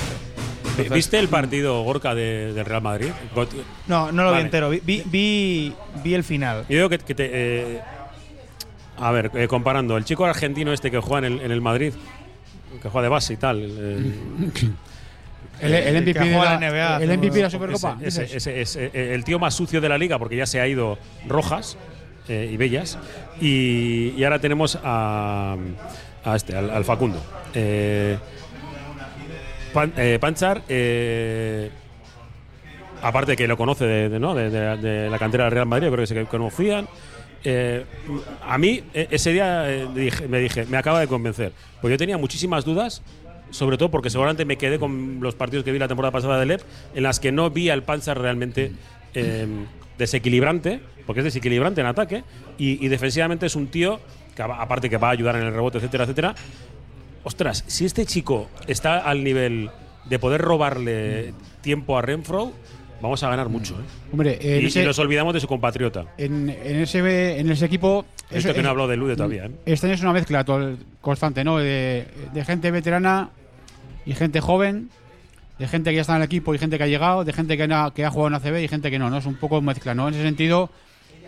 [0.65, 3.09] Entonces- ¿Viste el partido Gorka de- del Real Madrid?
[3.89, 4.43] No, no lo Vale.
[4.43, 4.71] vi entero.
[4.71, 6.65] Vi, vi, vi, vi el final.
[6.69, 7.31] Yo digo que, que te.
[7.33, 7.81] eh,
[8.99, 11.93] a ver, eh, comparando, el chico argentino este que juega en el, en el Madrid,
[12.81, 13.59] que juega de base y tal.
[13.61, 14.15] el-
[15.61, 17.97] El, el MVP, que de juega la, NBA, el MVP de la Supercopa.
[18.03, 20.99] ese- ese- ese- el tío más sucio de la liga, porque ya se ha ido
[21.29, 21.77] Rojas
[22.29, 22.99] eh, y Bellas.
[23.41, 25.57] Y, y ahora tenemos a,
[26.25, 27.23] a este, al, al Facundo.
[27.55, 28.17] Eh,
[29.73, 31.71] Pan- eh, Panchar, eh,
[33.03, 34.35] aparte que lo conoce de, de, ¿no?
[34.35, 36.89] de, de- de la cantera del Real Madrid, creo que se conocían.
[37.45, 37.85] Eh,
[38.47, 39.87] a mí eh, ese día eh,
[40.29, 41.53] me dije, me acaba de convencer.
[41.81, 43.03] Pues yo tenía muchísimas dudas,
[43.51, 46.47] sobre todo porque seguramente me quedé con los partidos que vi la temporada pasada de
[46.47, 46.63] LEP,
[46.95, 48.73] en las que no vi al Panchar realmente
[49.15, 49.47] eh,
[49.99, 52.25] desequilibrante, porque es desequilibrante en ataque,
[52.59, 54.01] y, defensivamente es un tío
[54.35, 56.35] que aparte que va a ayudar en el rebote, etcétera, etcétera.
[57.25, 59.71] Ostras, si este chico está al nivel
[60.07, 62.53] de poder robarle tiempo a Renfro,
[63.03, 63.75] vamos a ganar mucho.
[63.75, 63.85] ¿eh?
[64.13, 66.07] Hombre, Y, ese, y nos olvidamos de su compatriota.
[66.17, 68.07] en, en ese, en ese equipo.
[68.31, 69.45] Eso- que no es- habló de Lude todavía.
[69.47, 69.51] ¿eh?
[69.67, 71.59] Este año es una mezcla to- constante, ¿no?
[71.59, 73.31] De, de gente veterana
[74.07, 74.89] y gente joven,
[75.59, 77.57] de gente que ya está en el equipo y gente que ha llegado, de gente
[77.57, 79.19] que, no- que ha jugado en ACB y gente que no, ¿no?
[79.19, 80.09] Es un poco mezcla, ¿no?
[80.09, 80.71] En ese sentido,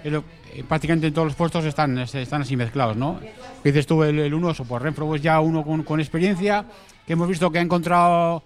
[0.02, 3.18] es lo- eh, prácticamente en todos los puestos están, es- están así mezclados, ¿no?
[3.62, 6.64] Que dices tú, el, el uno, eso, pues Renfro es ya uno con, con experiencia,
[7.06, 8.42] que hemos visto que ha encontrado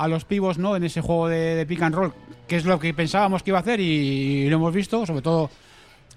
[0.00, 0.76] a los pivos, ¿no?
[0.76, 2.14] En ese juego de, de pick and roll,
[2.48, 5.50] que es lo que pensábamos que iba a hacer y, lo hemos visto, sobre todo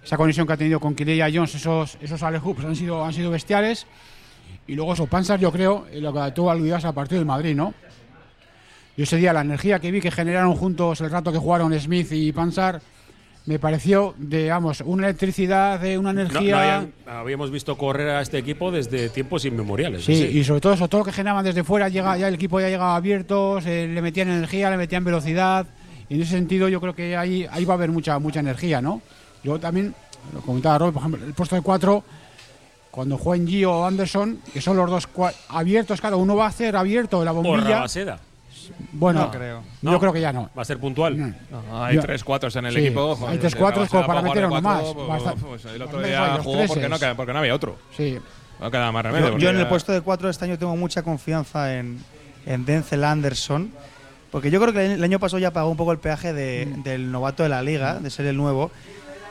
[0.02, 3.30] esa conexión que ha tenido con Kileya Jones, esos, esos alley han sido, han sido
[3.30, 3.86] bestiales.
[4.67, 7.74] Y luego eso, Panzar, yo creo, lo que tú aludías al partido del Madrid, ¿no?
[8.96, 12.10] Yo ese día, la energía que vi que generaron juntos el rato que jugaron Smith
[12.13, 12.82] y Panzar,
[13.45, 16.60] me pareció, digamos, una electricidad, de una No- no energía.
[16.77, 20.06] habían- habíamos visto correr a este equipo desde tiempos inmemoriales.
[20.06, 22.62] Sí, y sobre todo eso, todo lo que generaban desde fuera, llega, ya el equipo
[22.62, 25.65] ya llegaba abierto, se le metían energía, le metían velocidad.
[26.08, 28.82] Y en ese sentido yo creo que ahí, ahí va a haber mucha, mucha energía,
[28.82, 29.01] ¿no?
[29.43, 29.93] Luego también,
[30.34, 32.03] lo comentaba Rob, por ejemplo, el puesto de cuatro,
[32.91, 35.10] cuando jueguen Gio o Anderson, que son los dos
[35.49, 37.84] abiertos, cada uno va a hacer abierto la bombilla.
[38.91, 39.62] Bueno, No creo.
[39.82, 39.99] yo No.
[39.99, 40.49] creo que ya no.
[40.58, 41.17] Va a ser puntual.
[41.17, 41.34] No.
[41.69, 43.17] No, hay Yo- tres cuatros en el Sí, equipo.
[43.28, 44.84] hay tres cuatros como para meter uno más.
[44.84, 47.78] Pues, pues el otro día jugó porque no, queda- porque no había otro.
[47.95, 48.17] Sí,
[48.60, 49.38] No queda más remedio.
[49.38, 51.99] Yo, en el puesto de 4 este año tengo mucha confianza en,
[52.45, 53.71] en Denzel Anderson.
[54.32, 56.84] Porque yo creo que el año pasado ya pagó un poco el peaje de- Mm.
[56.84, 58.71] del novato de la liga, de ser el nuevo.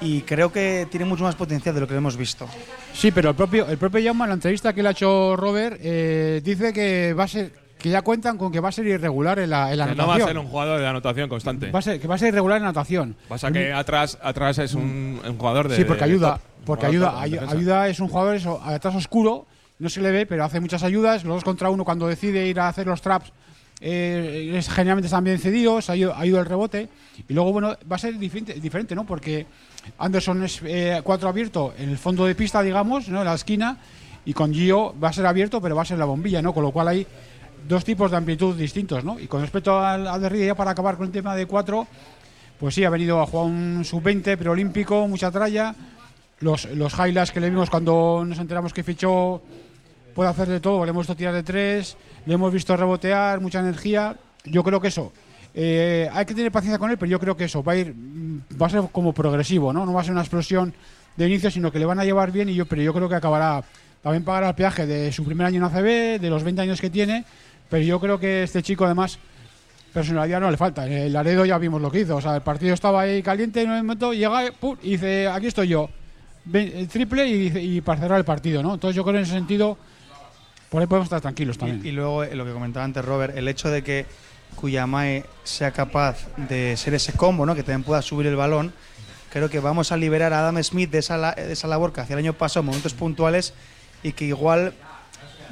[0.00, 2.46] Y creo que tiene mucho más potencial de lo que hemos visto.
[2.92, 5.78] Sí, pero el propio, el propio Jaume en la entrevista que le ha hecho Robert
[5.80, 9.38] eh, dice que va a ser que ya cuentan con que va a ser irregular
[9.40, 10.20] en la, en la que no anotación.
[10.20, 11.70] va a ser un jugador de anotación constante.
[11.70, 13.16] Va a ser- que va a ser irregular en anotación.
[13.28, 15.76] Pasa que atrás, atrás es un, un jugador de.
[15.76, 19.46] sí, porque ayuda, top, porque ayuda, ay- ayuda es un jugador eso, atrás oscuro,
[19.80, 21.24] no se le ve, pero hace muchas ayudas.
[21.24, 23.32] Los dos contra uno cuando decide ir a hacer los traps.
[23.84, 26.88] eh, es- generalmente están bien cedidos, ayuda, ayuda el rebote.
[27.28, 29.04] Y luego, bueno, va a ser diferente, diferente ¿no?
[29.04, 29.44] Porque
[29.98, 33.18] Anderson es eh, cuatro abierto en el fondo de pista, digamos, ¿no?
[33.20, 33.78] En la esquina.
[34.24, 36.54] Y con Gio va a ser abierto, pero va a ser la bombilla, ¿no?
[36.54, 37.04] Con lo cual ahí
[37.68, 39.18] dos tipos de amplitud distintos, ¿no?
[39.18, 41.86] Y con respecto al, al de Ría, ya para acabar con el tema de cuatro,
[42.58, 45.74] pues sí, ha venido a jugar un sub-20 preolímpico, mucha tralla.
[46.40, 49.40] Los, los highlights que le vimos cuando nos enteramos que fichó
[50.14, 50.84] puede hacer de todo.
[50.84, 51.96] Le hemos visto tirar de tres,
[52.26, 54.16] le hemos visto rebotear, mucha energía.
[54.44, 55.12] Yo creo que eso.
[55.54, 57.94] eh, hay que tener paciencia con él, pero yo creo que eso va a ir,
[57.94, 59.84] mm, va a ser como progresivo, ¿no?
[59.84, 60.72] No va a ser una explosión
[61.16, 63.14] de inicio, sino que le van a llevar bien y yo, pero yo creo que
[63.16, 63.62] acabará
[64.02, 66.90] también pagará el peaje de su primer año en ACB, de los 20 años que
[66.90, 67.24] tiene,
[67.72, 69.18] pero yo creo que este chico además
[69.94, 70.86] personalidad no le falta.
[70.86, 73.70] El Laredo ya vimos lo que hizo, o sea, el partido estaba ahí caliente en
[73.70, 75.88] un momento, llega pum, y dice, aquí estoy yo,
[76.52, 78.74] el triple y, y para cerrar el partido, ¿no?
[78.74, 79.78] Entonces yo creo en ese sentido,
[80.70, 81.80] por ahí podemos estar tranquilos también.
[81.84, 84.04] Y, y luego eh, lo que comentaba antes Robert, el hecho de que
[84.56, 87.54] Cuyamae sea capaz de ser ese combo, ¿no?
[87.54, 88.72] que también pueda subir el balón,
[89.30, 92.02] creo que vamos a liberar a Adam Smith de esa, la- de esa labor que
[92.02, 93.54] hacía el año pasado en momentos puntuales
[94.02, 94.74] y que igual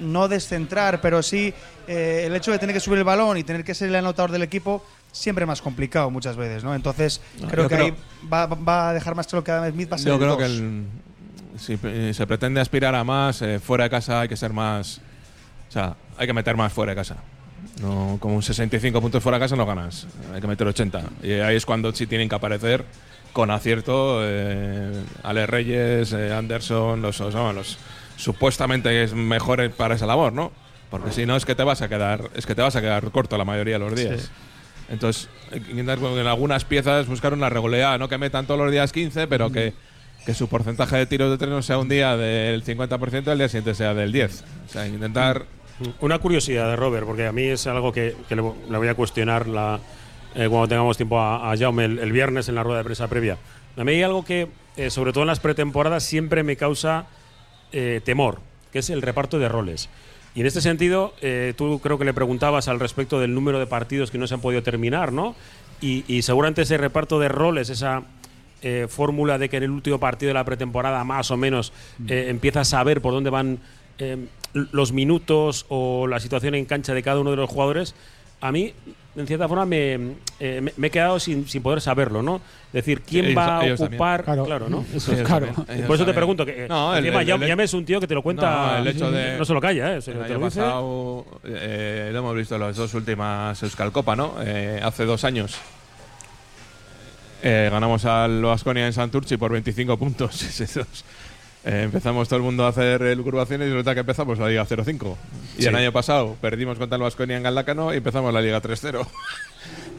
[0.01, 1.53] no descentrar, pero sí
[1.87, 4.31] eh, el hecho de tener que subir el balón y tener que ser el anotador
[4.33, 6.75] del equipo siempre más complicado muchas veces, ¿no?
[6.75, 7.95] Entonces creo que creo- ahí
[8.33, 10.45] va, va a dejar más claro que Adam Smith va a ser Yo creo que
[10.45, 10.85] el-
[11.59, 15.01] si eh, se pretende aspirar a más, eh, fuera de casa hay que ser más.
[15.69, 17.17] O sea, hay que meter más fuera de casa.
[17.83, 20.07] No, con un 65 puntos fuera de casa no ganas.
[20.35, 21.03] Hay que meter 80.
[21.23, 22.85] Y ahí es cuando sí tienen que aparecer
[23.33, 27.79] con acierto eh, Ale Reyes, eh, Anderson, los, los, los
[28.21, 30.53] supuestamente es mejores para esa labor, ¿no?
[30.91, 33.11] Porque si no es que te vas a quedar, es que te vas a quedar
[33.11, 34.31] corto la mayoría de los días.
[34.89, 38.93] Entonces, que intentar en algunas piezas buscar una regularidad, no que metan todos los días
[38.93, 39.73] 15, pero que,
[40.27, 43.39] que su porcentaje de tiros de tres no sea un día del 50% y el
[43.39, 44.45] día siguiente sea del 10.
[44.67, 45.47] O sea, intentar
[46.01, 48.95] Una curiosidad de Robert, porque a mí es algo que, que le, le voy a
[48.95, 49.79] cuestionar la,
[50.35, 53.07] eh, cuando tengamos tiempo a, a Jaume el, el viernes en la rueda de prensa
[53.09, 53.39] previa.
[53.77, 57.07] A mí hay algo que, eh, sobre todo en las pretemporadas, siempre me causa
[57.73, 58.41] eh, temor,
[58.73, 59.89] que es el reparto de roles.
[60.35, 63.67] Y en este sentido, eh, tú creo que le preguntabas al respecto del número de
[63.67, 65.35] partidos que no se han podido terminar, ¿no?
[65.81, 68.05] Y, y seguramente ese reparto de roles, esa
[68.63, 71.73] eh, fórmula de que en el último partido de la pretemporada más o menos
[72.07, 73.59] eh, empiezas a saber por dónde van
[74.55, 77.95] los minutos o la situación en cancha de cada uno de los jugadores,
[78.41, 78.73] a mí,
[79.21, 79.95] en cierta forma, me,
[80.41, 82.37] eh, me- me he quedado sin, sin poder saberlo, ¿no?
[82.69, 84.25] Es decir, ¿quién Ellos- va a ocupar?
[84.25, 84.69] Claro.
[84.69, 84.85] ¿no?
[84.95, 85.47] Eso claro.
[85.49, 88.07] también, Por eso te pregunto, que No, el- el- ya, me es un tío que
[88.07, 90.03] te lo cuenta, No, el hecho de- no se lo calla, ¿eh?
[90.03, 90.61] Se lo- El te año lo dice.
[90.61, 94.35] pasado eh, lo hemos visto en las dos últimas Euskal Copa, ¿no?
[94.43, 95.57] Eh, hace dos años
[97.43, 100.37] eh, ganamos al Vasconia en Santurci por 25 puntos.
[101.65, 105.17] Eh, empezamos todo el mundo a hacer curvaciones y resulta que empezamos la Liga 0-5.
[105.59, 105.69] Y Sí.
[105.69, 109.07] el año pasado perdimos contra el Vasconia en Galdácano y empezamos la Liga 3-0.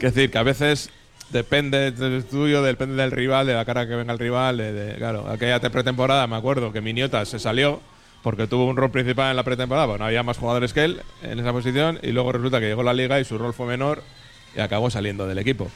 [0.14, 0.90] decir, que a veces
[1.30, 4.56] depende del tuyo, depende del rival, de la cara que venga el rival.
[4.56, 7.80] de- de- claro, aquella te- pretemporada me acuerdo que Miniota se salió
[8.24, 11.00] porque tuvo un rol principal en la pretemporada, pues no había más jugadores que él
[11.22, 14.02] en esa posición y luego resulta que llegó la liga y su rol fue menor
[14.56, 15.70] y acabó saliendo del equipo.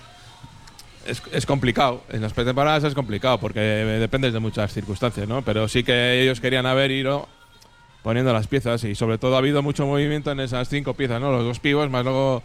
[1.06, 5.42] Es, es complicado, en las pretemporadas es complicado porque dependes de muchas circunstancias, ¿no?
[5.42, 7.28] Pero sí que ellos querían haber ido
[8.02, 11.32] poniendo las piezas y sobre todo ha habido mucho movimiento en esas cinco piezas, ¿no?
[11.32, 12.42] Los dos pivos más luego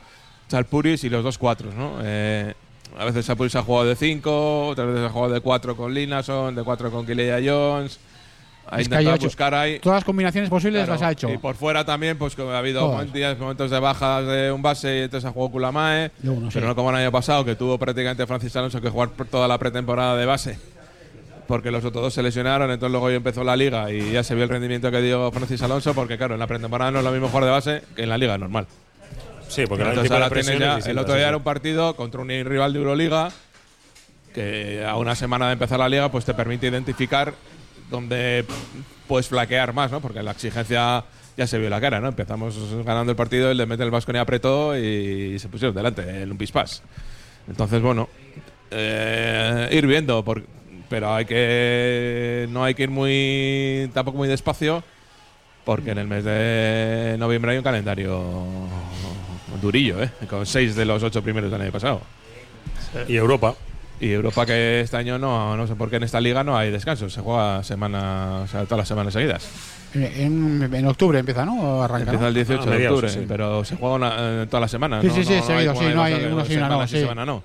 [0.49, 1.99] Chalpuris y los dos cuatros, ¿no?
[2.03, 2.53] Eh,
[2.97, 6.55] a veces Chalpuris ha jugado de cinco, otras veces ha jugado de cuatro con Linason,
[6.55, 7.99] de cuatro con Kileya Jones.
[8.71, 9.79] Ha intentado buscar ahí.
[9.79, 11.29] Todas las combinaciones posibles Claro, las ha hecho.
[11.29, 14.99] Y por fuera también, pues que ha habido momentos, momentos de bajas de un base
[14.99, 16.11] y entonces ha jugado Kulamae.
[16.53, 19.47] Pero no como el año pasado, que tuvo prácticamente Francis Alonso que jugar por toda
[19.49, 20.57] la pretemporada de base.
[21.47, 24.35] Porque los otros dos se lesionaron, entonces luego ya empezó la liga y ya se
[24.35, 27.11] vio el rendimiento que dio Francis Alonso, porque claro, en la pretemporada no es lo
[27.11, 28.67] mismo jugar de base que en la liga normal.
[29.49, 32.71] Sí, porque el Entonces ahora ya, el otro día era un partido contra un rival
[32.71, 33.31] de Euroliga
[34.33, 37.33] que a una semana de empezar la liga pues te permite identificar
[37.91, 38.45] dónde
[39.07, 40.01] puedes flaquear más, ¿no?
[40.01, 41.03] Porque la exigencia
[41.37, 42.07] ya se vio la cara, ¿no?
[42.07, 46.29] Empezamos ganando el partido, el de meter el Vasconia apretó y se pusieron delante en
[46.37, 46.81] un.
[47.47, 48.09] Entonces, bueno,
[48.71, 50.43] eh, ir viendo, por-
[50.89, 54.83] pero hay que no hay que ir muy tampoco muy despacio
[55.63, 58.23] porque en el mes de noviembre hay un calendario
[59.61, 60.09] durillo, ¿eh?
[60.29, 62.01] Con seis de los ocho primeros del año pasado.
[63.07, 63.55] Y Europa.
[64.01, 66.71] Y Europa que este año no, no sé por qué en esta liga no hay
[66.71, 69.47] descanso, se juega semana, o sea, todas las semanas seguidas.
[69.93, 71.83] En, en octubre empieza, ¿no?
[71.83, 72.03] Arranca.
[72.11, 72.27] Empieza ¿no?
[72.29, 73.25] el 18 Ah, de mediados, octubre, sí.
[73.27, 75.01] pero se juega una, eh, todas las semanas.
[75.01, 77.43] Sí, no, sí, sí, no, seguido, sí, no hay una una no, sí, semana no.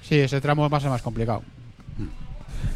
[0.00, 1.42] Sí, ese tramo va a ser más complicado.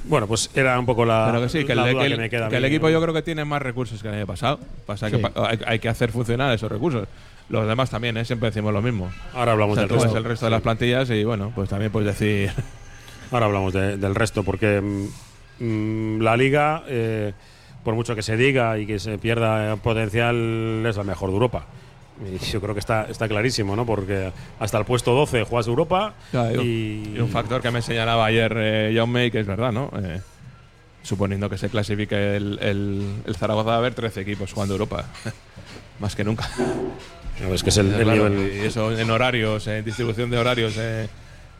[0.04, 2.48] Bueno, pues era un poco la, Pero que sí, que, la el, que me queda.
[2.48, 4.58] que equipo yo creo que tiene más recursos que el año pasado.
[4.86, 5.16] Pasa Sí.
[5.16, 7.06] que pa- hay, hay que hacer funcionar esos recursos.
[7.48, 8.24] Los demás también, ¿eh?
[8.24, 9.10] siempre decimos lo mismo.
[9.34, 10.18] Ahora hablamos O sea, del tú ves resto.
[10.18, 12.50] el resto de las plantillas y bueno, pues también puedes decir.
[13.30, 15.06] Ahora hablamos de- del resto, porque mm,
[15.64, 17.32] mm, la liga, eh,
[17.84, 21.64] por mucho que se diga y que se pierda potencial, es la mejor de Europa.
[22.22, 23.86] Y yo creo que está, está clarísimo, ¿no?
[23.86, 28.26] Porque hasta el puesto 12 juegas Europa Claro, y, y un factor que me señalaba
[28.26, 29.90] ayer eh, John May, que es verdad, ¿no?
[30.02, 30.20] Eh,
[31.02, 35.06] suponiendo que se clasifique el, el, el Zaragoza, va a haber 13 equipos jugando Europa.
[35.98, 36.46] Más que nunca.
[37.42, 38.54] No, es que es el, el Claro, nivel.
[38.62, 40.74] y eso en horarios, en distribución de horarios.
[40.76, 41.08] eh,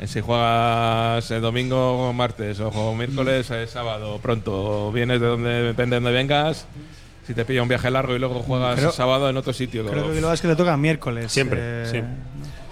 [0.07, 4.91] si juegas el domingo o martes o juego miércoles, eh, sábado, pronto.
[4.93, 6.67] Vienes de donde depende de donde vengas.
[7.27, 9.87] Si te pilla un viaje largo y luego juegas Creo- sábado en otro sitio.
[9.87, 11.31] Creo que lo es que le toca miércoles.
[11.31, 12.01] Siempre, eh, sí.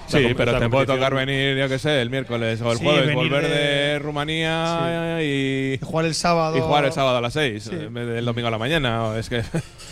[0.08, 3.14] Sí, pero te puede tocar venir, yo qué sé, el miércoles o el Sí, jueves,
[3.14, 6.56] volver de, de- Rumanía y, y jugar el sábado.
[6.56, 9.04] y jugar el sábado a las 6, en vez del domingo a la mañana.
[9.04, 9.42] o Es que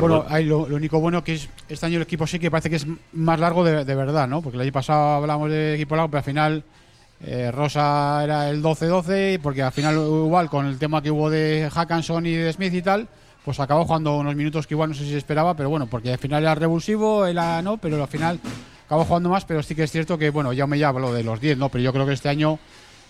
[0.00, 2.70] Bueno, ahí lo, lo único bueno que es este año el equipo sí que parece
[2.70, 4.42] que es más largo de, de verdad, ¿no?
[4.42, 6.64] Porque el año pasado hablamos de equipo largo, pero al final
[7.24, 11.70] eh, Rosa era el 12-12, porque al final igual con el tema que hubo de
[11.72, 13.08] Hackanson y de Smith y tal,
[13.44, 16.12] pues acabó jugando unos minutos que igual no sé si se esperaba, pero bueno, porque
[16.12, 18.40] al final era revulsivo, era no, pero al final
[18.86, 21.22] acabó jugando más, pero sí que es cierto que, bueno, ya me ya hablo de
[21.22, 21.68] los 10, ¿no?
[21.68, 22.58] Pero yo creo que este año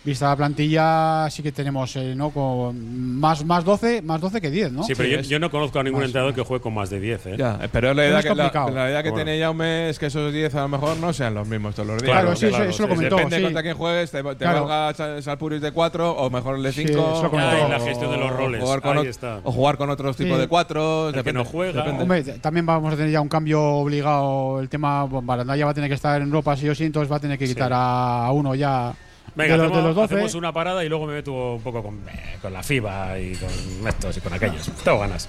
[0.05, 4.51] vista la plantilla sí que tenemos eh, no con más más 12 más 12 que
[4.51, 6.61] 10 no sí, pero Sí, yo, yo no conozco a ningún más- entrenador que juegue
[6.63, 7.27] con más de 10.
[7.27, 7.37] ¿eh?
[7.39, 9.25] Ya, pero la Pero idea, es que, la, la idea que Bueno.
[9.25, 12.03] tiene Jaume es que esos 10 a lo mejor no sean los mismos todos los
[12.03, 12.11] días.
[12.11, 13.43] claro, Claro, sí, eso- claro, eso, lo sí, comentó Depende sí.
[13.45, 14.67] contra quién juegues, te, te Claro.
[14.67, 17.13] valga Sal- Salpuris de 4 o mejor el de Sí, 5.
[17.15, 17.65] eso lo comentó.
[17.65, 18.61] Ah, la gestión de los roles.
[18.63, 19.41] O jugar con, Ahí está.
[19.45, 20.41] o jugar con otros tipos Sí.
[20.41, 21.11] de 4.
[21.11, 21.85] El que no juega.
[21.85, 24.59] Hombre, también vamos a tener ya un cambio obligado.
[24.61, 27.11] El tema, bueno, Barandalla va a tener que estar en Europa sí o sí, entonces
[27.11, 28.93] va a tener que quitar a uno ya
[29.35, 30.15] Venga, de, los, de hacemos, los 12.
[30.15, 33.35] hacemos una parada y luego me meto un poco con, eh, con la FIBA y
[33.35, 34.71] con estos y con aquellos.
[34.85, 35.29] Tengo ganas.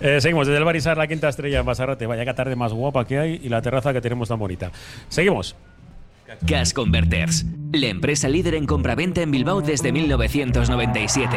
[0.00, 2.06] Eh, seguimos desde el Barisar, la quinta estrella en Basarrate.
[2.06, 4.72] Vaya que tarde más guapa que hay y la terraza que tenemos tan bonita.
[5.08, 5.54] Seguimos.
[6.42, 11.36] Gas Converters, la empresa líder en compraventa en Bilbao desde 1997.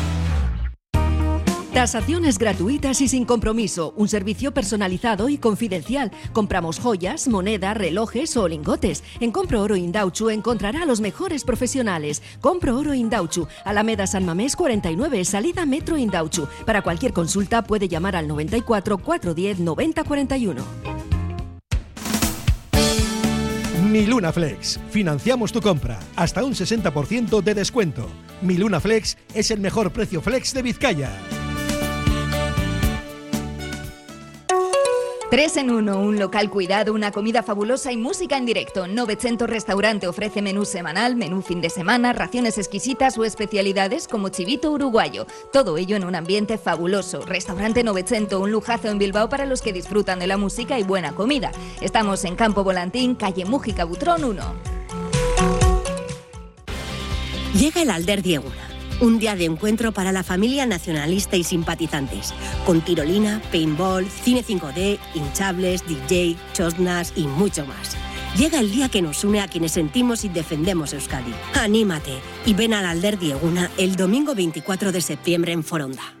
[1.73, 6.11] Tasaciones gratuitas y sin compromiso, un servicio personalizado y confidencial.
[6.33, 9.05] Compramos joyas, moneda, relojes o lingotes.
[9.21, 12.21] En Compro Oro Indauchu encontrará a los mejores profesionales.
[12.41, 16.45] Compro Oro Indauchu, Alameda San Mamés 49, salida Metro Indauchu.
[16.65, 20.63] Para cualquier consulta puede llamar al 94 410 90 41.
[23.89, 24.77] Miluna Flex.
[24.89, 25.99] Financiamos tu compra.
[26.17, 28.07] Hasta un 60% de descuento.
[28.41, 31.09] Miluna Flex es el mejor precio flex de Vizcaya.
[35.31, 38.85] 3 en 1, un local cuidado, una comida fabulosa y música en directo.
[38.85, 44.73] 900 Restaurante ofrece menú semanal, menú fin de semana, raciones exquisitas o especialidades como chivito
[44.73, 45.25] uruguayo.
[45.53, 47.21] Todo ello en un ambiente fabuloso.
[47.21, 51.13] Restaurante 900, un lujazo en Bilbao para los que disfrutan de la música y buena
[51.13, 51.53] comida.
[51.79, 54.41] Estamos en Campo Volantín, calle Mújica Butrón 1.
[57.57, 58.70] Llega el Alder Dieguna,
[59.01, 62.33] un día de encuentro para la familia nacionalista y simpatizantes,
[62.65, 67.97] con tirolina, paintball, cine 5D, hinchables, DJ, chosnas y mucho más.
[68.37, 71.33] Llega el día que nos une a quienes sentimos y defendemos Euskadi.
[71.55, 72.13] Anímate
[72.45, 76.20] y ven al Alder Dieguna el domingo 24 de septiembre en Foronda.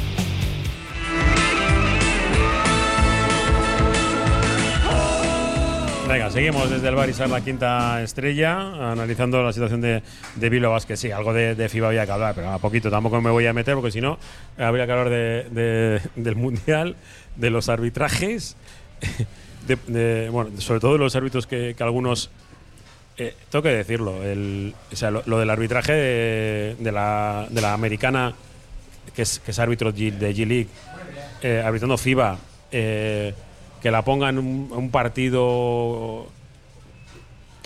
[6.11, 10.03] Venga, seguimos desde el Barisar, la quinta estrella, analizando la situación de,
[10.35, 10.97] de Bilbao Basket.
[10.97, 13.53] Sí, algo de, de FIBA había que hablar, pero a poquito tampoco me voy a
[13.53, 14.19] meter porque si no,
[14.57, 16.97] habría que hablar de, de- del Mundial,
[17.37, 18.57] de los arbitrajes,
[20.57, 22.29] sobre todo de los árbitros que, algunos.
[23.15, 24.73] eh, tengo que decirlo, el,
[25.25, 28.33] lo, del arbitraje de, la, americana,
[29.15, 30.67] que es, árbitro de G-League,
[31.41, 32.37] eh, arbitrando FIBA,
[32.69, 33.33] eh,
[33.81, 36.27] que la ponga en un, un partido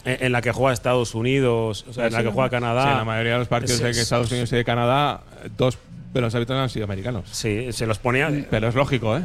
[0.05, 2.83] en, en la que juega Estados Unidos, o sea, en la que juega Canadá.
[2.83, 5.21] Sí, en la mayoría de los partidos de que Estados Unidos y de Canadá,
[5.57, 5.77] dos
[6.13, 7.29] de los árbitros han sido americanos.
[7.31, 8.31] Sí, se los ponía.
[8.49, 9.21] Pero es lógico, ¿eh?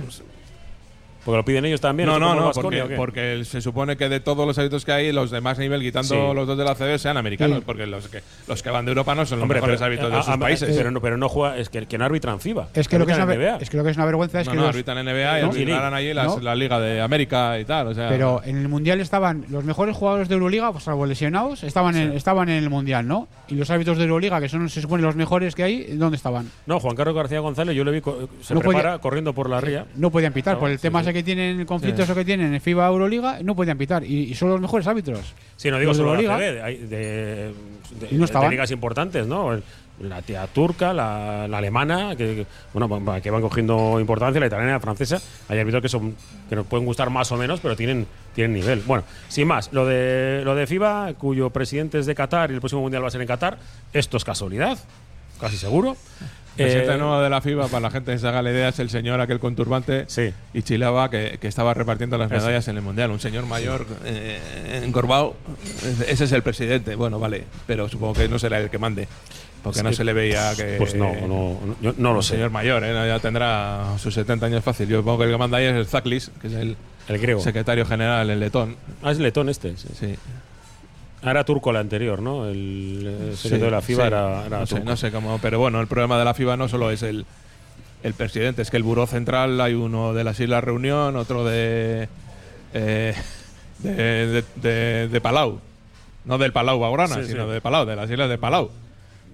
[1.25, 2.07] Porque lo piden ellos también.
[2.09, 5.13] No, ¿esto no, no, Baskonia, porque, se supone que de todos los árbitros que hay,
[5.13, 6.35] los de más nivel, quitando Sí.
[6.35, 7.63] los dos de la CB, sean americanos, Sí.
[7.67, 10.11] porque los que, los que van de Europa no son los Hombre, mejores pero, árbitros
[10.11, 10.77] de a- sus a- países.
[10.77, 12.69] Pero no, pero no juega, es que, que no arbitra en FIBA.
[12.75, 13.57] Es que, lo que es, una, NBA.
[13.61, 15.39] es que lo que es una vergüenza es no, que no, los- arbitran en NBA
[15.39, 16.41] y No, arbitrarán allí las- No.
[16.41, 17.89] la Liga de América y tal.
[17.89, 21.63] O sea, Pero en el Mundial estaban los mejores jugadores de Euroliga, pues, salvo lesionados,
[21.65, 23.29] estaban, en, estaban en el Mundial, ¿no?
[23.49, 26.51] Y los árbitros de Euroliga, que son, se supone, los mejores que hay, ¿dónde estaban?
[26.67, 28.01] No, Juan Carlos García González, yo le vi,
[28.41, 29.87] se No prepara podía- corriendo por la ría.
[29.97, 30.59] No podían pitar.
[30.59, 31.05] Por el tema sí.
[31.11, 32.13] ese que tienen, el conflicto Sí.
[32.15, 34.05] que tienen en FIBA Euroliga, no podían pitar.
[34.05, 35.35] Y, y son los mejores árbitros.
[35.57, 37.53] Sí, no digo Los solo de la hay- de-
[38.01, 39.61] de- Y no de ligas importantes, ¿no?
[40.01, 44.73] La tía turca, la, la alemana, que, que, bueno, que van cogiendo importancia, la italiana
[44.73, 45.21] la francesa.
[45.49, 46.15] Hay árbitros que son
[46.49, 48.81] que nos pueden gustar más o menos, pero tienen, tienen nivel.
[48.87, 52.61] Bueno, sin más, lo de lo de FIBA, cuyo presidente es de Qatar y el
[52.61, 53.59] próximo mundial va a ser en Qatar,
[53.93, 54.79] esto es casualidad,
[55.39, 55.97] casi seguro.
[56.57, 58.69] El presidente Eh, nuevo de la FIBA, para la gente que se haga la idea,
[58.69, 60.07] es el señor aquel con turbante
[60.53, 63.11] y chilaba que, que estaba repartiendo las medallas en el Mundial.
[63.11, 65.37] Un señor mayor, eh, encorvado.
[66.07, 66.97] Ese es el presidente.
[66.97, 69.09] Bueno, vale, pero supongo que no será el que mande.
[69.63, 70.77] Porque no se le veía que.
[70.79, 72.35] Pues no, no, no, yo no lo sé.
[72.35, 72.95] señor mayor, ¿eh?
[72.95, 74.89] ya tendrá sus 70 años fácil.
[74.89, 76.77] Yo supongo que el que manda ahí es el Zaklis, que es el,
[77.09, 77.41] El griego.
[77.43, 78.77] secretario general, el letón.
[79.03, 79.77] Ah, es letón este.
[79.77, 79.89] Sí.
[79.99, 80.15] Sí.
[81.23, 82.47] Era turco el anterior, ¿no?
[82.49, 84.91] El, secretario de la FIBA Sí, era, era no, sé, turco.
[84.91, 87.27] no sé cómo, pero bueno, el problema de la FIBA no solo es el,
[88.03, 92.09] el presidente, es que el buró central hay uno de las Islas Reunión, otro de
[92.73, 93.15] eh,
[93.81, 95.61] de, de, de- de Palau,
[96.25, 97.27] no del Palau Baurana, sí.
[97.27, 98.71] sino de Palau, de las Islas de Palau.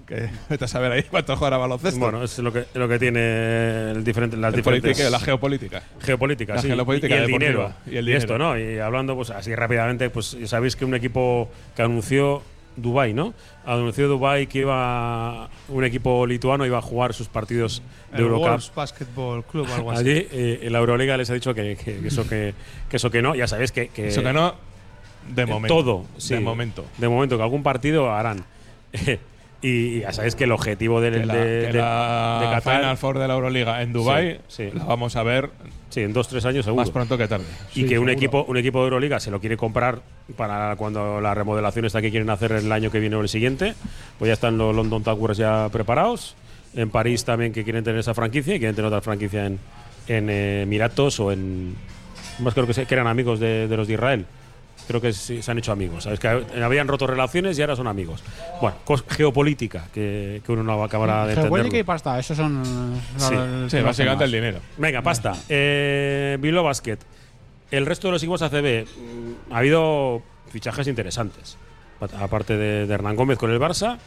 [0.07, 1.99] Que vete a saber ahí cuánto juega baloncesto.
[1.99, 4.93] Bueno, es lo que, lo que tiene el diferente, las El diferentes.
[4.93, 5.83] política- la geopolítica.
[6.01, 6.69] Geopolítica, La sí.
[6.69, 7.73] geopolítica y, el dinero.
[7.91, 8.55] Y el esto, dinero.
[8.55, 8.59] ¿no?
[8.59, 12.43] Y hablando, pues así rápidamente, pues sabéis que un equipo que anunció
[12.77, 13.33] Dubai, ¿no?
[13.65, 17.83] Anunció Dubai que iba un equipo lituano iba a jugar sus partidos
[18.13, 18.49] de El Eurocup.
[18.49, 20.01] Wolves Basketball Club, algo así.
[20.03, 22.53] Allí eh, en la Euroliga les ha dicho que, que- que eso que,
[22.91, 24.55] que eso que no, ya sabéis que, que Eso que no,
[25.35, 25.75] de eh, momento.
[25.75, 26.85] todo, sí, De momento.
[26.99, 28.45] de momento que algún partido harán.
[29.69, 32.77] y ya sabéis que el objetivo del Que la, de, que de- la de Qatar
[32.81, 34.79] Final Four de la Euroliga en Dubai Sí, sí.
[34.79, 35.51] la vamos a ver
[35.89, 36.83] Sí, en dos tres años seguro.
[36.83, 37.45] más pronto que tarde.
[37.75, 38.13] y que un seguro.
[38.13, 40.01] equipo un equipo de Euroliga se lo quiere comprar
[40.37, 43.75] para cuando la remodelación esta que quieren hacer el año que viene o el siguiente
[44.19, 46.37] pues ya están los London Towers ya preparados
[46.75, 49.59] en París también que quieren tener esa franquicia y quieren tener otra franquicia en,
[50.09, 51.75] en eh, Emiratos o en
[52.41, 54.27] más creo que, se- que eran amigos de, de los de Israel
[54.87, 58.23] creo que se han hecho amigos sabes que habían roto relaciones y ahora son amigos
[58.61, 58.77] bueno
[59.09, 62.63] geopolítica que, que uno no acabará de Geopolítica entenderlo y pasta, esos son.
[63.17, 64.59] Sí, los Sí, temas básicamente el dinero.
[64.77, 65.35] Venga, pasta.
[65.49, 66.99] Eh, Bilbao Basket.
[67.71, 71.57] El resto de los equipos ACB mm, ha habido fichajes interesantes.
[72.21, 73.99] Aparte de, de Hernán Gómez con el Barça,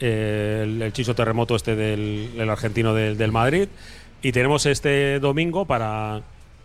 [0.00, 3.68] eh, el, el chiso terremoto este del, argentino del, del Madrid.
[4.22, 6.22] Y tenemos este domingo para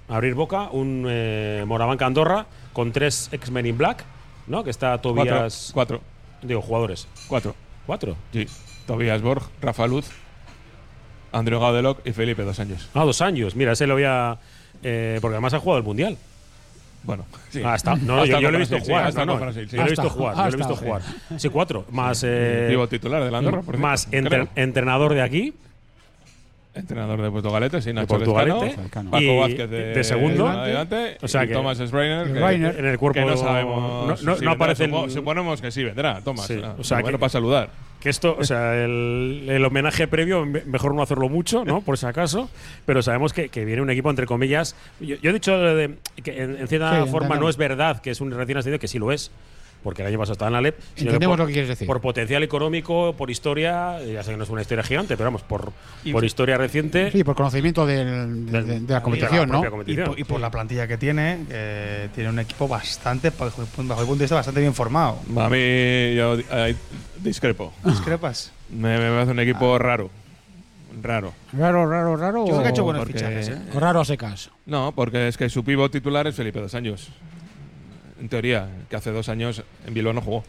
[0.08, 1.66] abrir boca un eh,
[2.00, 4.04] Andorra con tres X-Men in Black,
[4.48, 4.64] ¿no?
[4.64, 5.72] Que está Tobias.
[5.74, 6.02] Cuatro.
[6.42, 7.08] Digo, jugadores.
[7.28, 7.56] Cuatro.
[7.86, 8.16] ¿Cuatro?
[8.32, 8.48] Sí.
[8.86, 10.08] Tobias Borg, Rafa Luz,
[11.32, 12.90] Andrew Gaudeloc y Felipe dos años.
[12.94, 13.56] Ah, dos años.
[13.56, 14.38] Mira, ese lo voy a.
[14.84, 16.18] eh, porque además ha jugado el Mundial.
[17.04, 17.62] Bueno, sí.
[17.64, 17.96] Ah, está.
[17.96, 19.14] No, yo, yo lo he visto jugar.
[19.26, 19.66] no, sí.
[19.68, 20.36] Yo lo he visto jugar.
[20.36, 21.02] Yo lo he visto jugar.
[21.38, 21.86] Sí, cuatro.
[21.92, 22.24] Más.
[22.26, 25.54] Eh, Vivo titular del Andorra, por más entre- entrenador de aquí.
[26.76, 28.76] Entrenador de Portugalete, sí, De Nacho Portugalete.
[28.82, 30.48] Lescano, Paco Y Vázquez de, de segundo.
[30.48, 32.76] adelante, O sea y que- Thomas que, Reiner.
[32.80, 33.20] En el cuerpo.
[33.20, 33.78] que no sabemos.
[33.82, 34.52] No, no- si no vendrá.
[34.52, 36.46] aparece Supo- Suponemos que sí vendrá, Thomas.
[36.46, 37.70] Sí, o sea bueno, que- para saludar.
[38.00, 41.82] Que esto, o sea, el, el homenaje previo, me- mejor no hacerlo mucho, ¿no?
[41.82, 42.50] Por si acaso.
[42.86, 44.76] Pero sabemos que, que viene un equipo, entre comillas.
[45.02, 48.12] Yo, yo he dicho de- que en, en cierta Sí, forma no es verdad que
[48.12, 49.32] es un recién ascendido, que sí lo es.
[49.84, 50.78] Porque el año pasado estaba en la LEP.
[50.96, 51.88] sino Entendemos por, lo que quieres decir.
[51.88, 55.42] Por potencial económico, por historia, ya sé que no es una historia gigante, pero vamos,
[55.44, 55.72] por,
[56.04, 57.12] Y- por historia reciente.
[57.12, 59.64] Sí, por conocimiento del- de, de- de la competición, ¿no?
[59.88, 63.68] Y por, y por la plantilla que tiene, que tiene un equipo bastante, bajo mi
[63.68, 65.20] punto de vista, bastante bien formado.
[65.38, 65.58] A mí,
[66.16, 66.76] yo eh,
[67.22, 67.72] discrepo.
[67.86, 68.52] ¿Discrepas?
[68.70, 70.10] Me, me parece un equipo raro.
[71.02, 71.34] Raro.
[71.54, 72.40] Raro, raro, raro.
[72.46, 73.58] Yo creo que ha hecho buenos porque- fichajes, ¿eh?
[73.76, 74.50] Raro a secas.
[74.66, 77.08] No, porque es que su pivo titular es Felipe dos años.
[78.20, 80.44] En teoría, que hace dos años en Bilbao no jugó.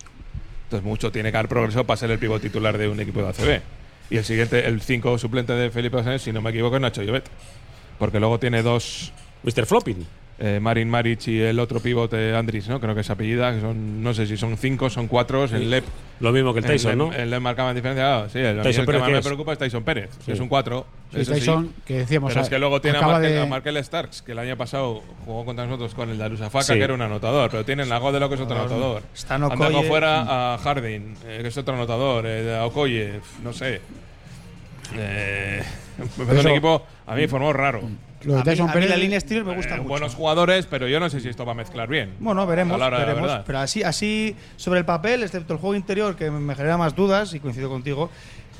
[0.65, 3.29] Entonces mucho tiene que haber progresado para ser el pivo titular de un equipo de
[3.29, 3.63] ACB.
[4.11, 7.03] Y el siguiente, el 5 suplente de Felipe años, si no me equivoco, es Nacho
[7.03, 7.25] Llobet.
[7.99, 9.13] Porque luego tiene dos,
[9.45, 9.67] Mr.
[9.67, 10.07] Flopping.
[10.43, 12.81] Eh, Marin Maric y el otro pivote Andris, ¿no?
[12.81, 15.85] Creo que es apellida, que son, no sé si son cinco, son cuatro, el LEP.
[16.21, 17.13] Lo mismo que el Tyson, el ¿no?
[17.13, 19.25] El LEP marcaba en diferencia, ah, sí, el, Tyson el que más ¿qué me es?
[19.27, 20.33] preocupa es Tyson Pérez, que Sí.
[20.33, 20.87] es un cuatro.
[21.13, 22.33] Sí, eso Tyson, que decíamos.
[22.33, 25.03] Pero es que luego tiene a Markel, de- a Markel Starks, que el año pasado
[25.25, 26.75] jugó contra nosotros con el Darussafaka, Sí.
[26.75, 29.03] que era un anotador, pero tienen la de lo que es otro anotador.
[29.15, 29.83] Están Han Okoye.
[29.89, 33.81] fuera a Harding, eh, que es otro anotador, eh, a Okoye, no sé.
[34.97, 35.63] Eh,
[36.19, 37.83] un equipo, a mí formó raro.
[38.25, 39.89] Lo de A mí, Tyson a mí la línea exterior me gusta Eh, mucho.
[39.89, 42.15] buenos jugadores, pero yo no sé si esto va a mezclar bien.
[42.21, 43.41] Bueno, veremos, veremos.
[43.47, 47.33] Pero así, así sobre el papel, excepto el juego interior, que me genera más dudas,
[47.35, 48.11] y coincido contigo,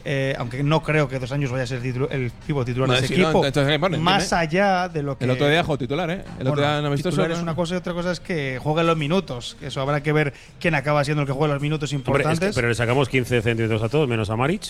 [0.03, 3.01] eh, aunque no creo que dos años vaya a ser el pivo titular No, de
[3.01, 4.01] ese si no, equipo, entonces, ¿qué ponen?
[4.03, 4.41] más Dime.
[4.41, 5.25] allá de lo que...
[5.27, 6.25] El otro día jugó titular, ¿eh?
[6.39, 7.11] El otro Bueno, día en amistoso.
[7.17, 7.43] titular es ¿no?
[7.43, 9.59] una cosa y otra cosa es que juegue los minutos.
[9.61, 12.19] Eso habrá que ver quién acaba siendo el que juegue los minutos Hombre, es que-
[12.23, 12.55] importantes.
[12.55, 14.63] pero le sacamos 15 centímetros a todos, menos a Maric.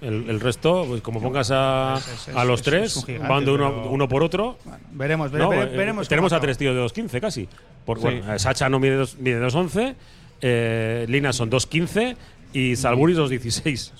[0.00, 3.44] El, el resto, pues, como pongas a, Es- es- a los es- tres, gigante, van
[3.44, 4.56] de uno, pero- uno por otro.
[4.92, 6.08] veremos, vere- No, vere- eh, veremos.
[6.08, 7.48] tenemos a tres tíos de 2.15 casi.
[7.84, 8.16] Porque, Sí.
[8.20, 9.94] bueno, Sacha no mide, dos- mide 2.11,
[10.40, 12.16] eh, Lina son 2.15
[12.52, 13.92] y Salburis 2.16.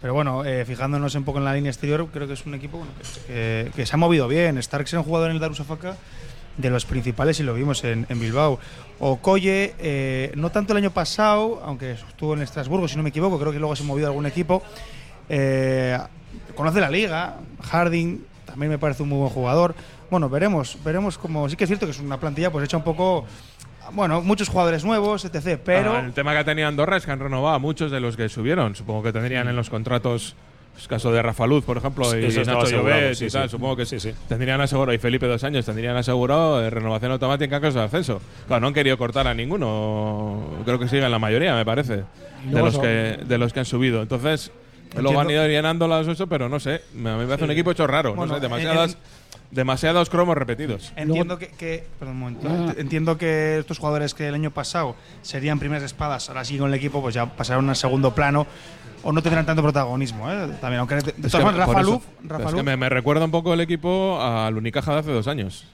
[0.00, 2.78] Pero bueno, eh, fijándonos un poco en la línea exterior, creo que es un equipo
[2.78, 2.92] bueno,
[3.26, 4.62] que, que- se ha movido bien.
[4.62, 5.96] Starks era un jugador en el Darussafaka
[6.56, 8.58] de los principales y lo vimos en, en Bilbao.
[8.98, 13.38] Okoye, eh, no tanto el año pasado, aunque estuvo en Estrasburgo, si no me equivoco,
[13.38, 14.62] creo que luego se ha movido a algún equipo.
[15.28, 15.98] Eh,
[16.54, 19.74] conoce la liga, Harding también me parece un muy buen jugador.
[20.10, 22.84] Bueno, veremos, veremos como sí que es cierto que es una plantilla pues hecha un
[22.84, 23.26] poco
[23.92, 27.20] bueno, muchos jugadores nuevos, etc, pero Ah, el tema que tenía Andorra es que han
[27.20, 28.74] renovado a muchos de los que subieron.
[28.74, 30.34] Supongo que tendrían en los contratos.
[30.80, 33.44] El caso de Rafa Luz, por ejemplo, y Nacho Llobet sí, y tal.
[33.44, 33.48] sí.
[33.50, 34.12] Supongo que Sí, sí.
[34.28, 38.20] tendrían asegurado, y Felipe dos años, tendrían asegurado eh, renovación automática en caso de ascenso.
[38.46, 40.42] Claro, no han querido cortar a ninguno.
[40.64, 42.04] Creo que siguen la mayoría, me parece,
[42.44, 44.02] de los, que, de los que han subido.
[44.02, 44.52] Entonces,
[44.96, 46.74] luego han ido llenando las ocho, pero no sé.
[46.94, 48.14] A mí me parece un equipo hecho raro.
[48.14, 48.98] Bueno, no sé, en- demasiadas,
[49.50, 50.92] demasiados cromos repetidos.
[50.96, 52.48] Entiendo que, que- perdón, un momento.
[52.50, 52.74] Ah.
[52.76, 56.74] Entiendo que estos jugadores que el año pasado serían primeras espadas, ahora sí con el
[56.74, 58.46] equipo, pues ya pasaron al segundo plano
[59.02, 60.30] o no tendrán tanto protagonismo.
[60.30, 60.48] ¿eh?
[60.60, 63.30] También, aunque de, todas maneras, Rafa eso- Luf, Rafa es que me, me recuerda un
[63.30, 65.66] poco el equipo al Unicaja de hace dos años.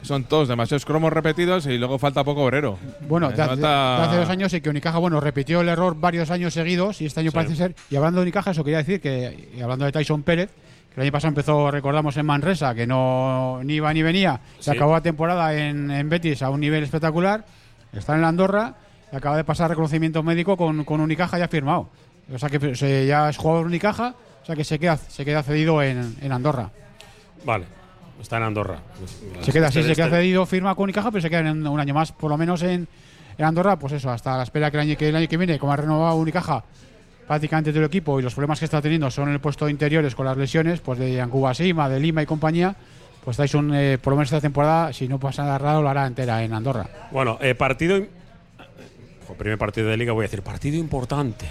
[0.00, 2.78] Que son todos demasiados cromos repetidos y luego falta poco obrero.
[3.08, 5.96] Bueno, de hace, falta- de hace dos años sí que Unicaja, bueno, repitió el error
[5.98, 7.34] varios años seguidos y este año Sí.
[7.34, 7.74] parece ser.
[7.90, 10.50] Y hablando de Unicaja, eso quería decir que, y hablando de Tyson Pérez,
[10.94, 14.70] que el año pasado empezó, recordamos, en Manresa, que no ni iba ni venía, se
[14.72, 14.76] Sí.
[14.76, 17.44] acabó la temporada en, en Betis a un nivel espectacular,
[17.92, 18.74] está en la Andorra
[19.12, 21.88] y acaba de pasar reconocimiento médico con, con Unicaja ya firmado.
[22.32, 25.42] O sea que se- ya es jugador Unicaja, o sea que se queda, se queda
[25.42, 26.70] cedido en, en Andorra.
[27.44, 27.64] Vale,
[28.20, 28.78] está en Andorra.
[29.42, 31.66] Se queda así, Este- se queda este- cedido, firma con Unicaja, pero se queda en
[31.66, 32.88] un año más, por lo menos en,
[33.36, 35.58] en Andorra, pues eso, hasta la espera que el año que, el año que viene,
[35.58, 36.64] como ha renovado Unicaja
[37.26, 39.70] prácticamente todo el equipo y los problemas que está teniendo son en el puesto de
[39.70, 42.74] interiores con las lesiones, pues de Yancuba Sima, de Lima y compañía,
[43.24, 46.06] pues Tyson, eh, por lo menos esta temporada, si no pasa nada raro, lo hará
[46.06, 46.86] entera en Andorra.
[47.12, 47.98] Bueno, eh, partido.
[49.34, 51.46] Ojo, primer partido de liga voy a decir, partido importante.